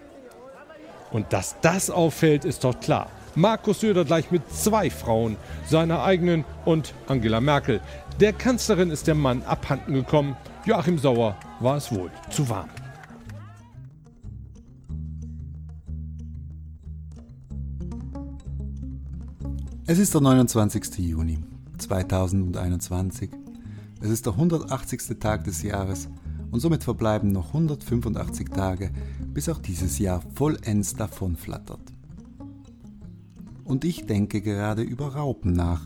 Und 1.12 1.32
dass 1.34 1.56
das 1.62 1.90
auffällt, 1.90 2.46
ist 2.46 2.64
doch 2.64 2.80
klar. 2.80 3.10
Markus 3.36 3.80
Söder 3.80 4.06
gleich 4.06 4.30
mit 4.32 4.52
zwei 4.52 4.90
Frauen, 4.90 5.38
seiner 5.68 6.04
eigenen 6.04 6.46
und 6.66 6.94
Angela 7.08 7.42
Merkel. 7.42 7.82
Der 8.20 8.34
Kanzlerin 8.34 8.92
ist 8.92 9.08
der 9.08 9.16
Mann 9.16 9.42
abhanden 9.44 9.94
gekommen. 9.94 10.38
Joachim 10.66 11.00
Sauer 11.00 11.36
war 11.60 11.78
es 11.78 11.92
wohl 11.92 12.12
zu 12.30 12.48
warm. 12.48 12.70
Es 19.86 20.00
ist 20.00 20.14
der 20.14 20.22
29. 20.22 21.00
Juni 21.00 21.40
2021. 21.78 23.30
Es 24.00 24.10
ist 24.10 24.26
der 24.26 24.32
180. 24.32 25.20
Tag 25.20 25.44
des 25.44 25.62
Jahres 25.62 26.08
und 26.52 26.62
somit 26.62 26.86
verbleiben 26.86 27.34
noch 27.34 27.48
185 27.48 28.48
Tage, 28.48 28.92
bis 29.34 29.50
auch 29.50 29.58
dieses 29.58 30.00
Jahr 30.00 30.24
vollends 30.36 30.96
davonflattert. 30.96 31.82
Und 33.66 33.84
ich 33.84 34.06
denke 34.06 34.40
gerade 34.40 34.84
über 34.84 35.16
Raupen 35.16 35.52
nach, 35.52 35.86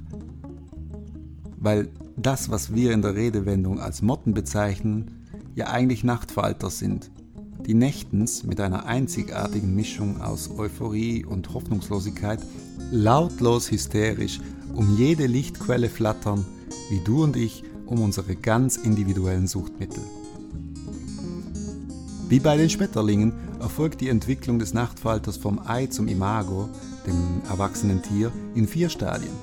weil 1.57 1.89
das, 2.15 2.51
was 2.51 2.75
wir 2.75 2.91
in 2.91 3.01
der 3.01 3.15
Redewendung 3.15 3.79
als 3.79 4.03
Motten 4.03 4.35
bezeichnen, 4.35 5.25
ja 5.55 5.71
eigentlich 5.71 6.03
Nachtfalter 6.03 6.69
sind, 6.69 7.09
die 7.65 7.73
nächtens 7.73 8.43
mit 8.43 8.59
einer 8.61 8.85
einzigartigen 8.85 9.73
Mischung 9.73 10.21
aus 10.21 10.51
Euphorie 10.51 11.25
und 11.25 11.51
Hoffnungslosigkeit 11.55 12.41
lautlos 12.91 13.71
hysterisch 13.71 14.39
um 14.73 14.95
jede 14.95 15.25
Lichtquelle 15.25 15.89
flattern, 15.89 16.45
wie 16.89 16.99
du 16.99 17.23
und 17.23 17.35
ich 17.35 17.63
um 17.87 18.01
unsere 18.01 18.35
ganz 18.35 18.77
individuellen 18.77 19.47
Suchtmittel. 19.47 20.03
Wie 22.29 22.39
bei 22.39 22.57
den 22.57 22.69
Schmetterlingen 22.69 23.33
erfolgt 23.59 24.01
die 24.01 24.09
Entwicklung 24.09 24.59
des 24.59 24.73
Nachtfalters 24.73 25.37
vom 25.37 25.59
Ei 25.65 25.87
zum 25.87 26.07
Imago, 26.07 26.69
dem 27.05 27.41
erwachsenen 27.49 28.01
Tier, 28.03 28.31
in 28.53 28.67
vier 28.67 28.89
Stadien. 28.89 29.33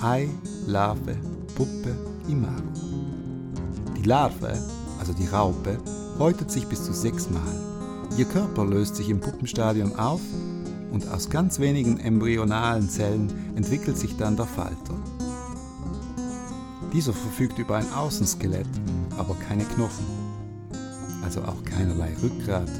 Ei, 0.00 0.28
Larve, 0.66 1.16
Puppe, 1.54 1.96
Imago. 2.28 2.62
Die 3.96 4.02
Larve, 4.06 4.58
also 5.00 5.12
die 5.12 5.26
Raupe, 5.26 5.78
häutet 6.18 6.50
sich 6.50 6.66
bis 6.66 6.84
zu 6.84 6.92
sechsmal. 6.92 7.42
Ihr 8.16 8.26
Körper 8.26 8.64
löst 8.64 8.96
sich 8.96 9.08
im 9.08 9.20
Puppenstadium 9.20 9.96
auf 9.96 10.20
und 10.90 11.08
aus 11.08 11.30
ganz 11.30 11.58
wenigen 11.58 12.00
embryonalen 12.00 12.88
Zellen 12.88 13.32
entwickelt 13.56 13.98
sich 13.98 14.16
dann 14.16 14.36
der 14.36 14.46
Falter. 14.46 14.94
Dieser 16.92 17.12
verfügt 17.12 17.58
über 17.58 17.76
ein 17.76 17.92
Außenskelett, 17.92 18.66
aber 19.18 19.34
keine 19.34 19.64
Knochen, 19.64 20.06
also 21.22 21.42
auch 21.42 21.62
keinerlei 21.64 22.14
Rückgrat, 22.22 22.70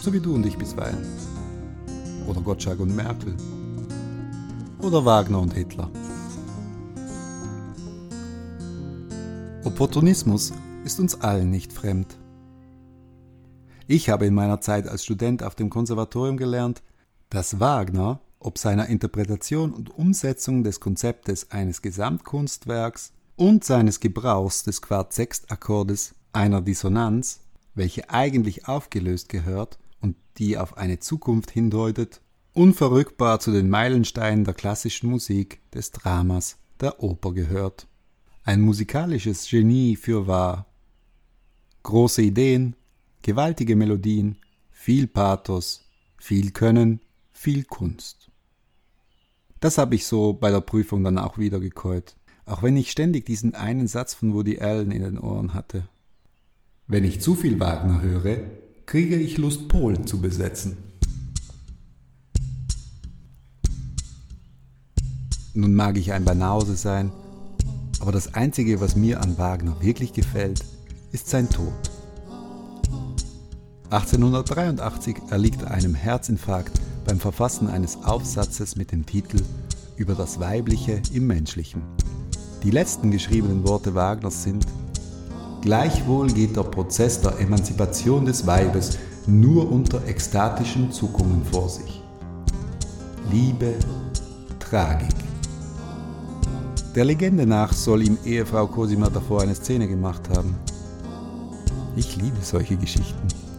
so 0.00 0.12
wie 0.12 0.20
du 0.20 0.34
und 0.34 0.46
ich 0.46 0.58
bisweilen. 0.58 1.06
Oder 2.26 2.40
Gottschalk 2.40 2.80
und 2.80 2.94
Merkel. 2.94 3.34
Oder 4.80 5.04
Wagner 5.04 5.40
und 5.40 5.52
Hitler. 5.52 5.90
Opportunismus 9.64 10.52
ist 10.84 11.00
uns 11.00 11.20
allen 11.20 11.50
nicht 11.50 11.72
fremd. 11.72 12.19
Ich 13.92 14.08
habe 14.08 14.24
in 14.24 14.34
meiner 14.34 14.60
Zeit 14.60 14.86
als 14.86 15.02
Student 15.02 15.42
auf 15.42 15.56
dem 15.56 15.68
Konservatorium 15.68 16.36
gelernt, 16.36 16.80
dass 17.28 17.58
Wagner, 17.58 18.20
ob 18.38 18.56
seiner 18.56 18.86
Interpretation 18.86 19.72
und 19.72 19.90
Umsetzung 19.90 20.62
des 20.62 20.78
Konzeptes 20.78 21.50
eines 21.50 21.82
Gesamtkunstwerks 21.82 23.12
und 23.34 23.64
seines 23.64 23.98
Gebrauchs 23.98 24.62
des 24.62 24.80
Quartsextakkordes 24.80 26.14
einer 26.32 26.62
Dissonanz, 26.62 27.40
welche 27.74 28.08
eigentlich 28.10 28.68
aufgelöst 28.68 29.28
gehört 29.28 29.80
und 30.00 30.14
die 30.38 30.56
auf 30.56 30.76
eine 30.76 31.00
Zukunft 31.00 31.50
hindeutet, 31.50 32.20
unverrückbar 32.52 33.40
zu 33.40 33.50
den 33.50 33.68
Meilensteinen 33.68 34.44
der 34.44 34.54
klassischen 34.54 35.10
Musik, 35.10 35.68
des 35.74 35.90
Dramas, 35.90 36.58
der 36.78 37.02
Oper 37.02 37.32
gehört. 37.32 37.88
Ein 38.44 38.60
musikalisches 38.60 39.50
Genie 39.50 39.96
für 39.96 40.28
wahr. 40.28 40.66
Große 41.82 42.22
Ideen, 42.22 42.76
gewaltige 43.22 43.76
Melodien, 43.76 44.36
viel 44.70 45.06
Pathos, 45.06 45.88
viel 46.16 46.50
Können, 46.52 47.00
viel 47.32 47.64
Kunst. 47.64 48.30
Das 49.60 49.76
habe 49.76 49.94
ich 49.94 50.06
so 50.06 50.32
bei 50.32 50.50
der 50.50 50.62
Prüfung 50.62 51.04
dann 51.04 51.18
auch 51.18 51.36
wieder 51.36 51.60
gekäut, 51.60 52.16
auch 52.46 52.62
wenn 52.62 52.76
ich 52.76 52.90
ständig 52.90 53.26
diesen 53.26 53.54
einen 53.54 53.88
Satz 53.88 54.14
von 54.14 54.32
Woody 54.32 54.58
Allen 54.58 54.90
in 54.90 55.02
den 55.02 55.18
Ohren 55.18 55.52
hatte. 55.52 55.86
Wenn 56.86 57.04
ich 57.04 57.20
zu 57.20 57.34
viel 57.34 57.60
Wagner 57.60 58.00
höre, 58.02 58.38
kriege 58.86 59.16
ich 59.16 59.38
Lust, 59.38 59.68
Polen 59.68 60.06
zu 60.06 60.20
besetzen. 60.20 60.78
Nun 65.52 65.74
mag 65.74 65.98
ich 65.98 66.12
ein 66.12 66.24
Banause 66.24 66.74
sein, 66.74 67.12
aber 68.00 68.12
das 68.12 68.34
Einzige, 68.34 68.80
was 68.80 68.96
mir 68.96 69.20
an 69.20 69.36
Wagner 69.36 69.80
wirklich 69.82 70.12
gefällt, 70.12 70.64
ist 71.12 71.28
sein 71.28 71.50
Tod. 71.50 71.89
1883 73.90 75.16
erliegt 75.30 75.62
er 75.62 75.72
einem 75.72 75.96
Herzinfarkt 75.96 76.80
beim 77.04 77.18
Verfassen 77.18 77.66
eines 77.66 77.98
Aufsatzes 78.04 78.76
mit 78.76 78.92
dem 78.92 79.04
Titel 79.04 79.42
Über 79.96 80.14
das 80.14 80.38
Weibliche 80.38 81.02
im 81.12 81.26
Menschlichen. 81.26 81.82
Die 82.62 82.70
letzten 82.70 83.10
geschriebenen 83.10 83.66
Worte 83.66 83.96
Wagners 83.96 84.44
sind 84.44 84.64
Gleichwohl 85.60 86.28
geht 86.28 86.56
der 86.56 86.62
Prozess 86.62 87.20
der 87.20 87.40
Emanzipation 87.40 88.24
des 88.24 88.46
Weibes 88.46 88.96
nur 89.26 89.70
unter 89.70 90.06
ekstatischen 90.06 90.92
Zuckungen 90.92 91.44
vor 91.50 91.68
sich. 91.68 92.00
Liebe, 93.32 93.74
Tragik. 94.60 95.08
Der 96.94 97.04
Legende 97.04 97.44
nach 97.44 97.72
soll 97.72 98.06
ihm 98.06 98.18
Ehefrau 98.24 98.68
Cosima 98.68 99.10
davor 99.10 99.42
eine 99.42 99.54
Szene 99.56 99.88
gemacht 99.88 100.28
haben. 100.28 100.54
Ich 101.96 102.16
liebe 102.16 102.38
solche 102.40 102.76
Geschichten. 102.76 103.49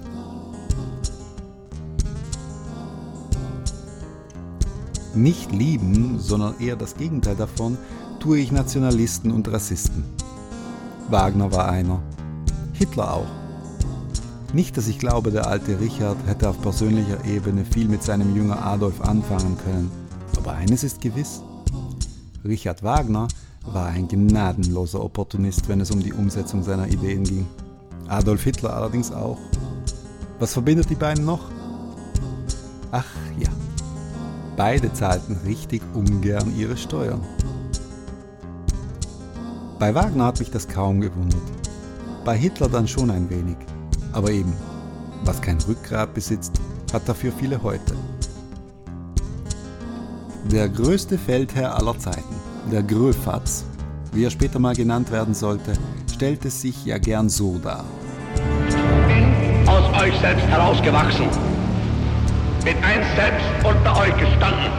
Nicht 5.14 5.52
lieben, 5.52 6.20
sondern 6.20 6.60
eher 6.60 6.76
das 6.76 6.96
Gegenteil 6.96 7.36
davon, 7.36 7.78
tue 8.20 8.40
ich 8.40 8.52
Nationalisten 8.52 9.32
und 9.32 9.52
Rassisten. 9.52 10.04
Wagner 11.10 11.52
war 11.52 11.70
einer. 11.70 12.02
Hitler 12.74 13.14
auch. 13.14 13.28
Nicht, 14.54 14.78
dass 14.78 14.88
ich 14.88 15.00
glaube, 15.00 15.32
der 15.32 15.48
alte 15.48 15.80
Richard 15.80 16.18
hätte 16.26 16.50
auf 16.50 16.62
persönlicher 16.62 17.24
Ebene 17.26 17.66
viel 17.66 17.88
mit 17.88 18.04
seinem 18.04 18.36
Jünger 18.36 18.66
Adolf 18.66 19.02
anfangen 19.02 19.58
können. 19.66 19.92
Aber 20.38 20.54
eines 20.54 20.84
ist 20.84 21.02
gewiss. 21.02 21.42
Richard 22.44 22.84
Wagner 22.84 23.28
war 23.66 23.88
ein 23.88 24.08
gnadenloser 24.08 25.04
Opportunist, 25.04 25.68
wenn 25.70 25.82
es 25.82 25.92
um 25.92 26.02
die 26.02 26.14
Umsetzung 26.14 26.64
seiner 26.64 26.88
Ideen 26.88 27.24
ging. 27.24 27.48
Adolf 28.08 28.44
Hitler 28.44 28.76
allerdings 28.76 29.12
auch. 29.12 29.38
Was 30.40 30.54
verbindet 30.54 30.90
die 30.90 30.96
beiden 30.96 31.24
noch? 31.24 31.42
Ach 32.92 33.06
ja, 33.40 33.50
beide 34.62 34.94
zahlten 34.94 35.40
richtig 35.44 35.82
ungern 35.96 36.56
ihre 36.56 36.78
Steuern. 36.78 37.22
Bei 39.80 39.96
Wagner 39.96 40.26
hat 40.26 40.40
mich 40.40 40.52
das 40.52 40.68
kaum 40.68 41.02
gewundert. 41.02 41.42
Bei 42.24 42.38
Hitler 42.38 42.70
dann 42.70 42.88
schon 42.88 43.10
ein 43.10 43.28
wenig. 43.32 43.58
Aber 44.14 44.30
eben, 44.30 44.54
was 45.26 45.42
kein 45.42 45.58
Rückgrat 45.68 46.14
besitzt, 46.14 46.62
hat 46.94 47.10
dafür 47.10 47.32
viele 47.32 47.64
heute. 47.64 47.96
Der 50.52 50.70
größte 50.70 51.18
Feldherr 51.18 51.76
aller 51.76 51.98
Zeiten, 51.98 52.36
der 52.72 52.84
Gröfatz, 52.84 53.66
wie 54.14 54.26
er 54.26 54.30
später 54.30 54.60
mal 54.60 54.76
genannt 54.76 55.12
werden 55.12 55.34
sollte, 55.34 55.74
stellte 56.14 56.52
sich 56.52 56.86
ja 56.86 57.00
gern 57.00 57.30
so 57.30 57.58
dar. 57.58 57.84
Aus 59.66 60.02
euch 60.04 60.16
selbst 60.20 60.46
herausgewachsen, 60.46 61.26
bin 62.64 62.78
einst 62.84 63.16
selbst 63.16 63.46
unter 63.64 63.98
euch 64.00 64.16
gestanden 64.18 64.72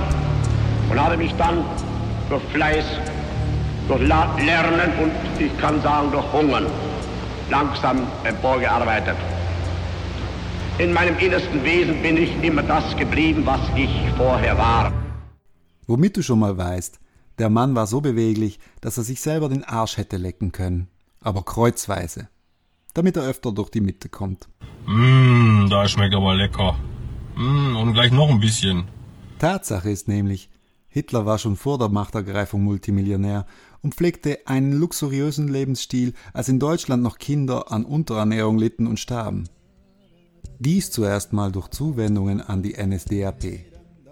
und 0.90 1.00
habe 1.00 1.16
mich 1.16 1.32
dann 1.34 1.64
durch 2.28 2.42
Fleiß 2.52 2.84
durch 3.88 4.00
Lernen 4.00 4.92
und 5.02 5.12
ich 5.40 5.56
kann 5.58 5.82
sagen 5.82 6.12
durch 6.12 6.32
Hungern 6.32 6.66
langsam 7.50 8.06
emporgearbeitet. 8.24 9.16
In 10.78 10.92
meinem 10.92 11.18
innersten 11.18 11.62
Wesen 11.64 12.00
bin 12.02 12.16
ich 12.16 12.42
immer 12.42 12.62
das 12.62 12.96
geblieben, 12.96 13.42
was 13.44 13.60
ich 13.76 13.90
vorher 14.16 14.56
war. 14.56 14.92
Womit 15.86 16.16
du 16.16 16.22
schon 16.22 16.38
mal 16.38 16.56
weißt, 16.56 16.98
der 17.38 17.50
Mann 17.50 17.74
war 17.74 17.86
so 17.86 18.00
beweglich, 18.00 18.58
dass 18.80 18.96
er 18.96 19.04
sich 19.04 19.20
selber 19.20 19.48
den 19.48 19.64
Arsch 19.64 19.96
hätte 19.96 20.16
lecken 20.16 20.52
können, 20.52 20.88
aber 21.20 21.42
kreuzweise, 21.42 22.28
damit 22.94 23.16
er 23.16 23.24
öfter 23.24 23.52
durch 23.52 23.70
die 23.70 23.80
Mitte 23.80 24.08
kommt. 24.08 24.48
Mmm, 24.86 25.68
da 25.68 25.86
schmeckt 25.88 26.14
aber 26.14 26.34
lecker. 26.34 26.76
Mmm, 27.34 27.76
und 27.76 27.94
gleich 27.94 28.12
noch 28.12 28.30
ein 28.30 28.40
bisschen. 28.40 28.84
Tatsache 29.38 29.90
ist 29.90 30.08
nämlich, 30.08 30.50
Hitler 30.88 31.24
war 31.24 31.38
schon 31.38 31.56
vor 31.56 31.78
der 31.78 31.88
Machtergreifung 31.88 32.62
Multimillionär 32.62 33.46
und 33.80 33.94
pflegte 33.94 34.40
einen 34.46 34.72
luxuriösen 34.72 35.48
Lebensstil, 35.48 36.12
als 36.32 36.48
in 36.48 36.58
Deutschland 36.58 37.02
noch 37.02 37.18
Kinder 37.18 37.72
an 37.72 37.84
Unterernährung 37.84 38.58
litten 38.58 38.86
und 38.86 39.00
starben. 39.00 39.48
Dies 40.58 40.90
zuerst 40.90 41.32
mal 41.32 41.50
durch 41.50 41.68
Zuwendungen 41.68 42.40
an 42.40 42.62
die 42.62 42.74
NSDAP. 42.74 43.60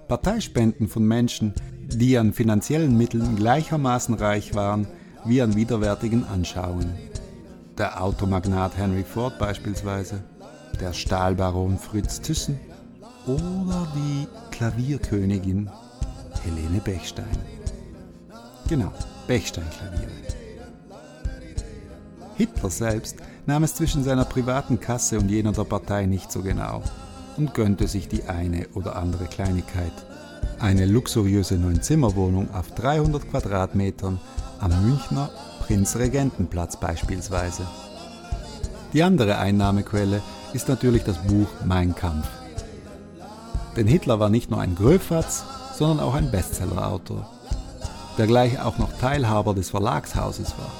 Parteispenden 0.08 0.88
von 0.88 1.06
Menschen, 1.06 1.54
die 1.86 2.18
an 2.18 2.32
finanziellen 2.32 2.96
Mitteln 2.96 3.36
gleichermaßen 3.36 4.14
reich 4.14 4.54
waren 4.54 4.88
wie 5.24 5.42
an 5.42 5.54
widerwärtigen 5.54 6.24
Anschauungen. 6.24 6.94
Der 7.78 8.02
Automagnat 8.02 8.76
Henry 8.76 9.04
Ford 9.04 9.38
beispielsweise, 9.38 10.24
der 10.80 10.92
Stahlbaron 10.92 11.78
Fritz 11.78 12.20
Thyssen 12.20 12.58
oder 13.34 13.86
die 13.94 14.26
Klavierkönigin 14.50 15.70
Helene 16.42 16.80
Bechstein. 16.80 17.26
Genau, 18.68 18.92
Bechsteinklaviere. 19.26 20.10
Hitler 22.36 22.70
selbst 22.70 23.16
nahm 23.46 23.64
es 23.64 23.74
zwischen 23.74 24.02
seiner 24.02 24.24
privaten 24.24 24.80
Kasse 24.80 25.18
und 25.18 25.30
jener 25.30 25.52
der 25.52 25.64
Partei 25.64 26.06
nicht 26.06 26.32
so 26.32 26.42
genau 26.42 26.82
und 27.36 27.54
gönnte 27.54 27.86
sich 27.86 28.08
die 28.08 28.24
eine 28.24 28.66
oder 28.74 28.96
andere 28.96 29.26
Kleinigkeit. 29.26 29.92
Eine 30.58 30.86
luxuriöse 30.86 31.56
Neunzimmerwohnung 31.56 32.52
auf 32.54 32.74
300 32.74 33.30
Quadratmetern 33.30 34.18
am 34.58 34.86
Münchner 34.86 35.30
Prinzregentenplatz 35.60 36.80
beispielsweise. 36.80 37.62
Die 38.92 39.02
andere 39.02 39.38
Einnahmequelle 39.38 40.20
ist 40.52 40.68
natürlich 40.68 41.04
das 41.04 41.18
Buch 41.18 41.48
Mein 41.64 41.94
Kampf. 41.94 42.39
Denn 43.76 43.86
Hitler 43.86 44.20
war 44.20 44.30
nicht 44.30 44.50
nur 44.50 44.60
ein 44.60 44.74
Gröfatz, 44.74 45.44
sondern 45.76 46.00
auch 46.00 46.14
ein 46.14 46.30
Bestsellerautor 46.30 47.26
der 48.20 48.26
gleich 48.26 48.60
auch 48.60 48.76
noch 48.76 48.92
Teilhaber 49.00 49.54
des 49.54 49.70
Verlagshauses 49.70 50.52
war. 50.58 50.70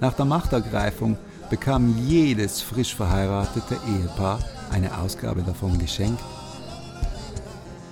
Nach 0.00 0.14
der 0.14 0.24
Machtergreifung 0.24 1.18
bekam 1.50 1.94
jedes 2.06 2.62
frisch 2.62 2.94
verheiratete 2.94 3.76
Ehepaar 3.86 4.38
eine 4.70 4.96
Ausgabe 4.98 5.42
davon 5.42 5.78
geschenkt. 5.78 6.22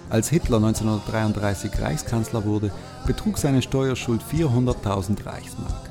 Als 0.08 0.30
Hitler 0.30 0.56
1933 0.56 1.78
Reichskanzler 1.78 2.46
wurde, 2.46 2.72
betrug 3.06 3.36
seine 3.36 3.60
Steuerschuld 3.60 4.22
400.000 4.32 5.26
Reichsmark. 5.26 5.90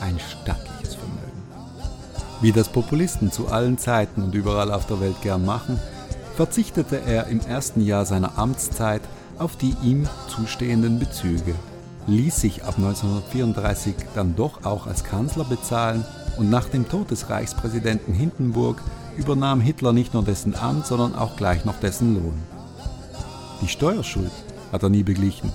Ein 0.00 0.18
stattliches 0.18 0.96
Vermögen. 0.96 1.42
Wie 2.40 2.50
das 2.50 2.68
Populisten 2.68 3.30
zu 3.30 3.46
allen 3.46 3.78
Zeiten 3.78 4.24
und 4.24 4.34
überall 4.34 4.72
auf 4.72 4.86
der 4.86 5.00
Welt 5.00 5.22
gern 5.22 5.46
machen, 5.46 5.78
verzichtete 6.36 7.00
er 7.00 7.28
im 7.28 7.40
ersten 7.40 7.80
Jahr 7.80 8.06
seiner 8.06 8.38
Amtszeit 8.38 9.02
auf 9.38 9.56
die 9.56 9.74
ihm 9.82 10.06
zustehenden 10.28 10.98
Bezüge, 10.98 11.54
ließ 12.06 12.40
sich 12.40 12.64
ab 12.64 12.74
1934 12.76 13.94
dann 14.14 14.36
doch 14.36 14.64
auch 14.64 14.86
als 14.86 15.04
Kanzler 15.04 15.44
bezahlen 15.44 16.04
und 16.36 16.50
nach 16.50 16.68
dem 16.68 16.88
Tod 16.88 17.10
des 17.10 17.30
Reichspräsidenten 17.30 18.12
Hindenburg 18.12 18.80
übernahm 19.16 19.60
Hitler 19.60 19.92
nicht 19.92 20.14
nur 20.14 20.24
dessen 20.24 20.56
Amt, 20.56 20.86
sondern 20.86 21.14
auch 21.14 21.36
gleich 21.36 21.64
noch 21.64 21.78
dessen 21.80 22.14
Lohn. 22.14 22.42
Die 23.60 23.68
Steuerschuld 23.68 24.32
hat 24.72 24.82
er 24.82 24.90
nie 24.90 25.04
beglichen 25.04 25.52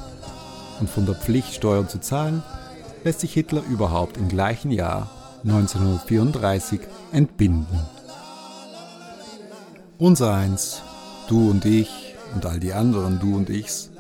und 0.80 0.89
von 0.89 1.06
der 1.06 1.15
Pflicht, 1.15 1.54
Steuern 1.54 1.89
zu 1.89 2.00
zahlen, 2.00 2.42
lässt 3.04 3.20
sich 3.20 3.34
Hitler 3.34 3.63
überhaupt 3.70 4.18
im 4.18 4.30
gleichen 4.30 4.72
Jahr 4.72 5.10
1934 5.44 6.82
entbinden. 7.12 7.80
Unser 10.00 10.34
eins, 10.34 10.82
du 11.28 11.50
und 11.52 11.66
ich, 11.66 12.16
und 12.34 12.46
all 12.46 12.58
die 12.58 12.72
anderen, 12.72 13.20
du 13.20 13.36
und 13.36 13.50
ichs. 13.50 13.92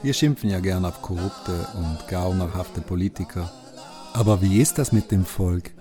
Wir 0.00 0.14
schimpfen 0.14 0.48
ja 0.48 0.60
gern 0.60 0.84
auf 0.84 1.02
korrupte 1.02 1.66
und 1.76 2.06
gaunerhafte 2.06 2.80
Politiker. 2.80 3.50
Aber 4.12 4.40
wie 4.42 4.60
ist 4.60 4.78
das 4.78 4.92
mit 4.92 5.10
dem 5.10 5.24
Volk? 5.24 5.72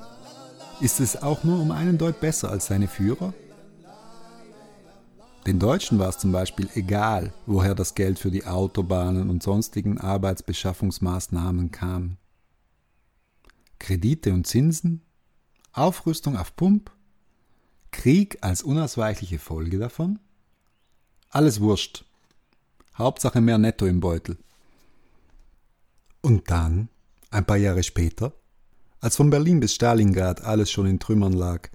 Ist 0.82 1.00
es 1.00 1.22
auch 1.22 1.44
nur 1.44 1.62
um 1.62 1.70
einen 1.70 2.00
Deut 2.00 2.20
besser 2.20 2.50
als 2.50 2.66
seine 2.66 2.88
Führer? 2.88 3.32
Den 5.46 5.60
Deutschen 5.60 6.00
war 6.00 6.10
es 6.10 6.18
zum 6.18 6.32
Beispiel 6.32 6.68
egal, 6.74 7.32
woher 7.46 7.76
das 7.76 7.94
Geld 7.94 8.18
für 8.18 8.32
die 8.32 8.48
Autobahnen 8.48 9.30
und 9.30 9.44
sonstigen 9.44 10.00
Arbeitsbeschaffungsmaßnahmen 10.00 11.70
kam. 11.70 12.18
Kredite 13.78 14.34
und 14.34 14.48
Zinsen? 14.48 15.04
Aufrüstung 15.74 16.38
auf 16.38 16.56
Pump? 16.56 16.97
Krieg 17.98 18.38
als 18.42 18.62
unausweichliche 18.62 19.40
Folge 19.40 19.80
davon? 19.80 20.20
Alles 21.30 21.62
wurscht. 21.62 22.06
Hauptsache 22.96 23.42
mehr 23.42 23.58
Netto 23.58 23.88
im 23.88 24.00
Beutel. 24.00 24.38
Und 26.22 26.52
dann, 26.52 26.90
ein 27.32 27.44
paar 27.44 27.58
Jahre 27.58 27.82
später, 27.82 28.34
als 29.00 29.16
von 29.16 29.32
Berlin 29.32 29.60
bis 29.60 29.74
Stalingrad 29.74 30.42
alles 30.42 30.70
schon 30.70 30.86
in 30.86 31.00
Trümmern 31.00 31.34
lag 31.34 31.70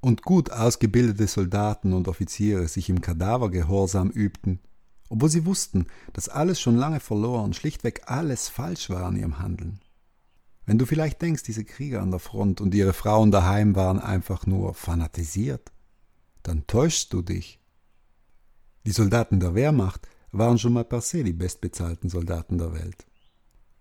und 0.00 0.22
gut 0.22 0.50
ausgebildete 0.50 1.26
Soldaten 1.26 1.94
und 1.94 2.06
Offiziere 2.06 2.68
sich 2.68 2.90
im 2.90 3.00
Kadavergehorsam 3.00 4.10
übten, 4.10 4.60
obwohl 5.08 5.30
sie 5.30 5.46
wussten, 5.46 5.86
dass 6.12 6.28
alles 6.28 6.60
schon 6.60 6.76
lange 6.76 7.00
verloren, 7.00 7.54
schlichtweg 7.54 8.02
alles 8.10 8.50
falsch 8.50 8.90
war 8.90 9.06
an 9.06 9.16
ihrem 9.16 9.38
Handeln. 9.38 9.80
Wenn 10.70 10.78
du 10.78 10.86
vielleicht 10.86 11.20
denkst, 11.20 11.42
diese 11.42 11.64
Krieger 11.64 12.00
an 12.00 12.12
der 12.12 12.20
Front 12.20 12.60
und 12.60 12.72
ihre 12.76 12.92
Frauen 12.92 13.32
daheim 13.32 13.74
waren 13.74 13.98
einfach 13.98 14.46
nur 14.46 14.72
fanatisiert, 14.72 15.72
dann 16.44 16.64
täuschst 16.68 17.12
du 17.12 17.22
dich. 17.22 17.58
Die 18.86 18.92
Soldaten 18.92 19.40
der 19.40 19.56
Wehrmacht 19.56 20.06
waren 20.30 20.58
schon 20.60 20.72
mal 20.72 20.84
per 20.84 21.00
se 21.00 21.24
die 21.24 21.32
bestbezahlten 21.32 22.08
Soldaten 22.08 22.56
der 22.56 22.72
Welt. 22.72 23.04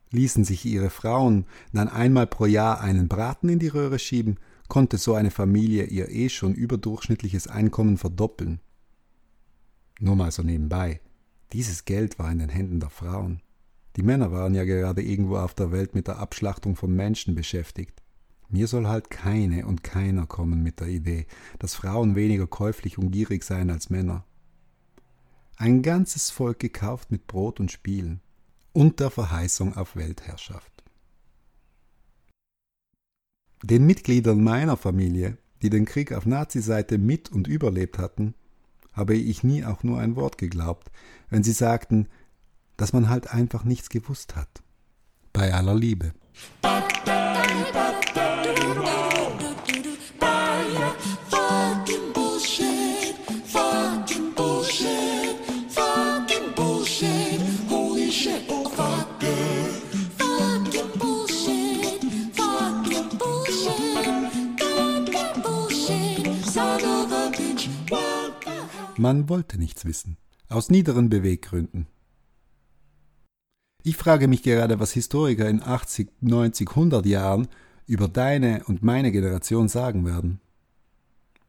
Ließen 0.09 0.43
sich 0.45 0.65
ihre 0.65 0.89
Frauen 0.89 1.45
dann 1.73 1.89
einmal 1.89 2.25
pro 2.25 2.47
Jahr 2.47 2.81
einen 2.81 3.07
Braten 3.07 3.49
in 3.49 3.59
die 3.59 3.67
Röhre 3.67 3.99
schieben, 3.99 4.39
konnte 4.67 4.97
so 4.97 5.13
eine 5.13 5.29
Familie 5.29 5.83
ihr 5.83 6.09
eh 6.09 6.29
schon 6.29 6.55
überdurchschnittliches 6.55 7.47
Einkommen 7.47 7.99
verdoppeln. 7.99 8.61
Nur 9.99 10.15
mal 10.15 10.31
so 10.31 10.41
nebenbei. 10.41 11.01
Dieses 11.53 11.85
Geld 11.85 12.17
war 12.17 12.31
in 12.31 12.39
den 12.39 12.49
Händen 12.49 12.79
der 12.79 12.89
Frauen. 12.89 13.43
Die 13.95 14.03
Männer 14.03 14.31
waren 14.31 14.53
ja 14.53 14.63
gerade 14.63 15.01
irgendwo 15.01 15.37
auf 15.37 15.53
der 15.53 15.71
Welt 15.71 15.95
mit 15.95 16.07
der 16.07 16.19
Abschlachtung 16.19 16.75
von 16.75 16.93
Menschen 16.93 17.35
beschäftigt. 17.35 18.01
Mir 18.49 18.67
soll 18.67 18.87
halt 18.87 19.09
keine 19.09 19.65
und 19.67 19.83
keiner 19.83 20.25
kommen 20.25 20.63
mit 20.63 20.79
der 20.79 20.87
Idee, 20.87 21.27
dass 21.59 21.75
Frauen 21.75 22.15
weniger 22.15 22.47
käuflich 22.47 22.97
und 22.97 23.11
gierig 23.11 23.43
seien 23.43 23.69
als 23.69 23.89
Männer. 23.89 24.25
Ein 25.55 25.81
ganzes 25.81 26.31
Volk 26.31 26.59
gekauft 26.59 27.11
mit 27.11 27.27
Brot 27.27 27.59
und 27.59 27.71
Spielen 27.71 28.21
und 28.73 28.99
der 28.99 29.11
Verheißung 29.11 29.75
auf 29.75 29.95
Weltherrschaft. 29.95 30.71
Den 33.61 33.85
Mitgliedern 33.85 34.41
meiner 34.41 34.77
Familie, 34.77 35.37
die 35.61 35.69
den 35.69 35.85
Krieg 35.85 36.13
auf 36.13 36.25
Nazi-Seite 36.25 36.97
mit 36.97 37.29
und 37.29 37.47
überlebt 37.47 37.97
hatten, 37.97 38.33
habe 38.93 39.15
ich 39.15 39.43
nie 39.43 39.65
auch 39.65 39.83
nur 39.83 39.99
ein 39.99 40.15
Wort 40.15 40.37
geglaubt, 40.37 40.91
wenn 41.29 41.43
sie 41.43 41.51
sagten, 41.51 42.07
dass 42.79 42.93
man 42.93 43.09
halt 43.09 43.31
einfach 43.31 43.65
nichts 43.65 43.89
gewusst 43.89 44.35
hat. 44.37 44.47
Bei 45.33 45.53
aller 45.53 45.75
Liebe. 45.75 46.13
Man 68.97 69.29
wollte 69.29 69.57
nichts 69.57 69.85
wissen, 69.85 70.17
aus 70.49 70.69
niederen 70.69 71.09
Beweggründen. 71.09 71.87
Ich 73.83 73.95
frage 73.95 74.27
mich 74.27 74.43
gerade, 74.43 74.79
was 74.79 74.91
Historiker 74.91 75.47
in 75.49 75.63
80, 75.63 76.09
90, 76.21 76.69
100 76.69 77.05
Jahren 77.05 77.47
über 77.87 78.07
deine 78.07 78.63
und 78.65 78.83
meine 78.83 79.11
Generation 79.11 79.69
sagen 79.69 80.05
werden. 80.05 80.41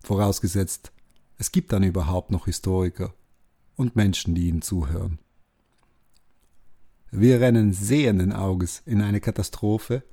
Vorausgesetzt, 0.03 0.93
es 1.38 1.53
gibt 1.53 1.73
dann 1.73 1.83
überhaupt 1.83 2.31
noch 2.31 2.45
Historiker 2.45 3.12
und 3.77 3.97
Menschen, 3.97 4.35
die 4.35 4.49
ihnen 4.49 4.62
zuhören. 4.62 5.19
Wir 7.11 7.40
rennen 7.40 7.73
sehenden 7.73 8.33
Auges 8.33 8.83
in 8.87 9.03
eine 9.03 9.21
Katastrophe, 9.21 10.05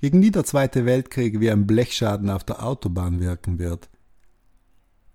gegen 0.00 0.22
die 0.22 0.30
der 0.30 0.44
Zweite 0.44 0.86
Weltkrieg 0.86 1.40
wie 1.40 1.50
ein 1.50 1.66
Blechschaden 1.66 2.30
auf 2.30 2.44
der 2.44 2.64
Autobahn 2.64 3.20
wirken 3.20 3.58
wird, 3.58 3.88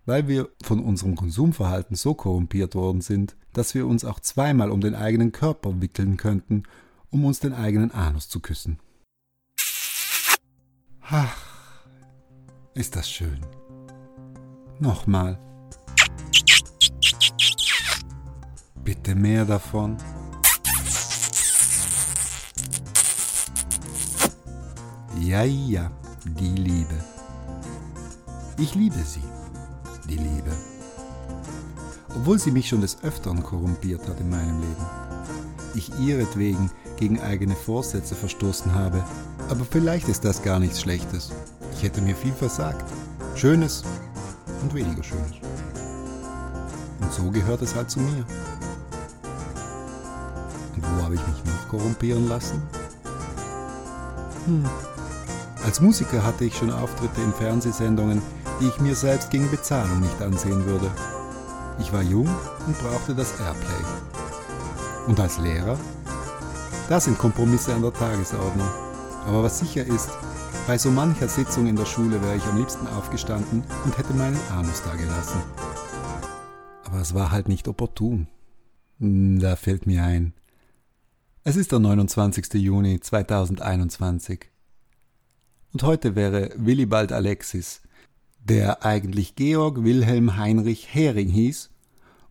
weil 0.06 0.28
wir 0.28 0.50
von 0.64 0.80
unserem 0.80 1.16
Konsumverhalten 1.16 1.96
so 1.96 2.14
korrumpiert 2.14 2.76
worden 2.76 3.02
sind, 3.02 3.36
dass 3.54 3.76
wir 3.76 3.86
uns 3.88 4.06
auch 4.06 4.20
zweimal 4.20 4.72
um 4.72 4.82
den 4.82 4.96
eigenen 4.96 5.32
Körper 5.32 5.82
wickeln 5.82 6.18
könnten, 6.18 6.64
um 7.10 7.26
uns 7.26 7.40
den 7.40 7.54
eigenen 7.54 7.92
Anus 7.92 8.30
zu 8.30 8.40
küssen. 8.40 8.80
Ach, 11.02 11.36
ist 12.74 12.96
das 12.96 13.10
schön. 13.10 13.40
Nochmal. 14.80 15.38
Bitte 18.84 19.14
mehr 19.14 19.46
davon. 19.46 19.98
Ja, 25.20 25.44
ja, 25.44 25.92
die 26.26 26.56
Liebe. 26.56 27.04
Ich 28.58 28.74
liebe 28.74 29.00
sie 29.00 29.31
die 30.10 30.18
Liebe. 30.18 30.52
Obwohl 32.16 32.40
sie 32.40 32.52
mich 32.52 32.68
schon 32.68 32.82
des 32.82 33.04
Öfteren 33.04 33.42
korrumpiert 33.44 34.08
hat 34.08 34.20
in 34.20 34.30
meinem 34.30 34.60
Leben. 34.60 34.86
Ich 35.74 35.92
ihretwegen 36.00 36.70
gegen 36.98 37.22
eigene 37.22 37.56
Vorsätze 37.56 38.16
verstoßen 38.16 38.74
habe. 38.74 39.04
Aber 39.50 39.66
vielleicht 39.66 40.08
ist 40.10 40.26
das 40.26 40.44
gar 40.44 40.60
nichts 40.60 40.82
Schlechtes. 40.82 41.32
Ich 41.74 41.84
hätte 41.84 42.02
mir 42.02 42.16
viel 42.16 42.34
versagt. 42.34 42.86
Schönes 43.36 43.84
und 44.62 44.74
weniger 44.74 45.04
Schönes. 45.04 45.32
Und 47.00 47.12
so 47.12 47.32
gehört 47.32 47.62
es 47.62 47.76
halt 47.76 47.90
zu 47.90 48.00
mir. 48.00 48.26
Und 50.76 50.84
wo 50.84 51.04
habe 51.04 51.16
ich 51.16 51.28
mich 51.28 51.44
noch 51.46 51.70
korrumpieren 51.70 52.28
lassen? 52.28 52.62
Hm. 54.46 54.66
Als 55.64 55.80
Musiker 55.80 56.24
hatte 56.24 56.46
ich 56.46 56.56
schon 56.56 56.72
Auftritte 56.72 57.22
in 57.22 57.34
Fernsehsendungen, 57.34 58.22
die 58.62 58.68
ich 58.68 58.80
mir 58.80 58.96
selbst 58.96 59.32
gegen 59.32 59.50
Bezahlung 59.50 60.00
nicht 60.02 60.22
ansehen 60.22 60.66
würde. 60.66 60.90
Ich 61.80 61.92
war 61.92 62.04
jung 62.04 62.30
und 62.68 62.78
brauchte 62.80 63.16
das 63.16 63.40
Airplay. 63.40 63.84
Und 65.08 65.20
als 65.20 65.40
Lehrer? 65.40 65.80
Da 66.88 67.00
sind 67.00 67.18
Kompromisse 67.18 67.74
an 67.74 67.82
der 67.82 67.92
Tagesordnung. 67.92 68.68
Aber 69.26 69.44
was 69.44 69.60
sicher 69.60 69.84
ist, 69.86 70.12
bei 70.68 70.78
so 70.78 70.92
mancher 70.92 71.28
Sitzung 71.28 71.66
in 71.66 71.76
der 71.76 71.86
Schule 71.86 72.22
wäre 72.22 72.36
ich 72.36 72.46
am 72.46 72.58
liebsten 72.58 72.86
aufgestanden 72.88 73.64
und 73.84 73.98
hätte 73.98 74.14
meinen 74.14 74.40
Anus 74.52 74.84
da 74.84 74.96
gelassen. 74.96 75.42
Aber 76.84 77.00
es 77.00 77.16
war 77.16 77.32
halt 77.32 77.48
nicht 77.48 77.68
opportun. 77.68 78.28
Hm, 79.00 79.40
da 79.40 79.56
fällt 79.56 79.88
mir 79.88 80.04
ein. 80.04 80.34
Es 81.44 81.56
ist 81.56 81.72
der 81.72 81.80
29. 81.80 82.54
Juni 82.54 83.00
2021. 83.00 84.52
Und 85.74 85.82
heute 85.82 86.16
wäre 86.16 86.52
Willibald 86.58 87.12
Alexis, 87.12 87.82
der 88.44 88.84
eigentlich 88.86 89.36
Georg 89.36 89.84
Wilhelm 89.84 90.38
Heinrich 90.38 90.94
Hering 90.94 91.30
hieß 91.30 91.70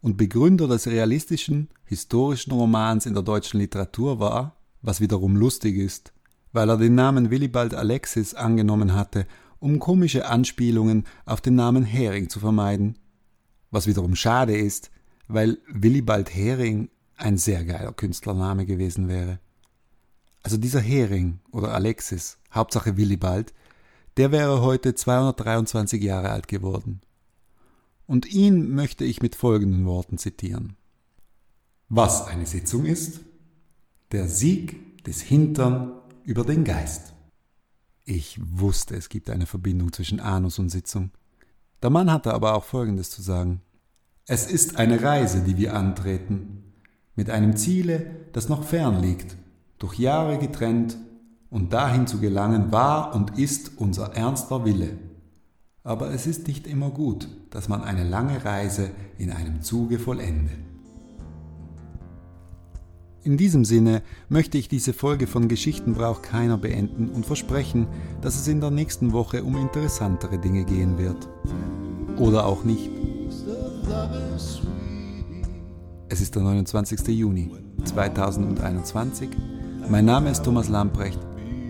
und 0.02 0.16
Begründer 0.16 0.66
des 0.66 0.86
realistischen, 0.86 1.68
historischen 1.84 2.52
Romans 2.52 3.06
in 3.06 3.14
der 3.14 3.22
deutschen 3.22 3.60
Literatur 3.60 4.18
war, 4.18 4.56
was 4.82 5.00
wiederum 5.00 5.36
lustig 5.36 5.76
ist, 5.76 6.12
weil 6.52 6.68
er 6.68 6.76
den 6.76 6.94
Namen 6.94 7.30
Willibald 7.30 7.74
Alexis 7.74 8.34
angenommen 8.34 8.94
hatte, 8.94 9.26
um 9.60 9.78
komische 9.78 10.26
Anspielungen 10.26 11.04
auf 11.26 11.40
den 11.40 11.54
Namen 11.54 11.84
Hering 11.84 12.28
zu 12.28 12.40
vermeiden, 12.40 12.98
was 13.70 13.86
wiederum 13.86 14.16
schade 14.16 14.56
ist, 14.56 14.90
weil 15.28 15.58
Willibald 15.68 16.34
Hering 16.34 16.88
ein 17.16 17.36
sehr 17.36 17.64
geiler 17.64 17.92
Künstlername 17.92 18.66
gewesen 18.66 19.08
wäre. 19.08 19.38
Also 20.42 20.56
dieser 20.56 20.80
Hering 20.80 21.40
oder 21.52 21.74
Alexis, 21.74 22.38
Hauptsache 22.52 22.96
Willibald, 22.96 23.52
der 24.16 24.32
wäre 24.32 24.60
heute 24.60 24.94
223 24.94 26.02
Jahre 26.02 26.30
alt 26.30 26.48
geworden. 26.48 27.00
Und 28.06 28.26
ihn 28.26 28.74
möchte 28.74 29.04
ich 29.04 29.22
mit 29.22 29.36
folgenden 29.36 29.84
Worten 29.86 30.18
zitieren. 30.18 30.76
Was 31.88 32.26
eine 32.26 32.46
Sitzung 32.46 32.84
ist? 32.84 33.20
Der 34.12 34.28
Sieg 34.28 35.04
des 35.04 35.20
Hintern 35.20 35.92
über 36.24 36.44
den 36.44 36.64
Geist. 36.64 37.12
Ich 38.04 38.40
wusste, 38.42 38.96
es 38.96 39.08
gibt 39.08 39.30
eine 39.30 39.46
Verbindung 39.46 39.92
zwischen 39.92 40.20
Anus 40.20 40.58
und 40.58 40.70
Sitzung. 40.70 41.12
Der 41.82 41.90
Mann 41.90 42.10
hatte 42.10 42.34
aber 42.34 42.54
auch 42.54 42.64
Folgendes 42.64 43.10
zu 43.10 43.22
sagen. 43.22 43.60
Es 44.26 44.46
ist 44.50 44.76
eine 44.76 45.02
Reise, 45.02 45.42
die 45.42 45.56
wir 45.56 45.74
antreten, 45.74 46.74
mit 47.14 47.30
einem 47.30 47.56
Ziele, 47.56 48.26
das 48.32 48.48
noch 48.48 48.64
fern 48.64 49.00
liegt, 49.02 49.36
durch 49.78 49.94
Jahre 49.98 50.38
getrennt 50.38 50.96
und 51.50 51.72
dahin 51.72 52.06
zu 52.06 52.18
gelangen 52.18 52.72
war 52.72 53.14
und 53.14 53.38
ist 53.38 53.72
unser 53.76 54.14
ernster 54.14 54.64
Wille. 54.64 54.96
Aber 55.82 56.12
es 56.12 56.26
ist 56.26 56.46
nicht 56.46 56.66
immer 56.66 56.90
gut, 56.90 57.28
dass 57.50 57.68
man 57.68 57.82
eine 57.82 58.04
lange 58.04 58.44
Reise 58.44 58.90
in 59.18 59.30
einem 59.32 59.62
Zuge 59.62 59.98
vollende. 59.98 60.52
In 63.22 63.36
diesem 63.36 63.66
Sinne 63.66 64.02
möchte 64.28 64.56
ich 64.56 64.68
diese 64.68 64.94
Folge 64.94 65.26
von 65.26 65.48
Geschichten 65.48 65.92
braucht 65.92 66.22
keiner 66.22 66.56
beenden 66.56 67.10
und 67.10 67.26
versprechen, 67.26 67.86
dass 68.22 68.36
es 68.36 68.48
in 68.48 68.60
der 68.60 68.70
nächsten 68.70 69.12
Woche 69.12 69.44
um 69.44 69.56
interessantere 69.58 70.38
Dinge 70.38 70.64
gehen 70.64 70.96
wird. 70.96 71.28
Oder 72.18 72.46
auch 72.46 72.64
nicht. 72.64 72.88
Es 76.08 76.20
ist 76.20 76.34
der 76.34 76.42
29. 76.42 77.08
Juni 77.08 77.50
2021. 77.84 79.28
Mein 79.88 80.04
Name 80.06 80.30
ist 80.30 80.44
Thomas 80.44 80.68
Lamprecht 80.68 81.18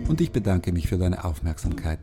und 0.07 0.21
ich 0.21 0.31
bedanke 0.31 0.71
mich 0.71 0.87
für 0.87 0.97
deine 0.97 1.23
Aufmerksamkeit. 1.23 1.99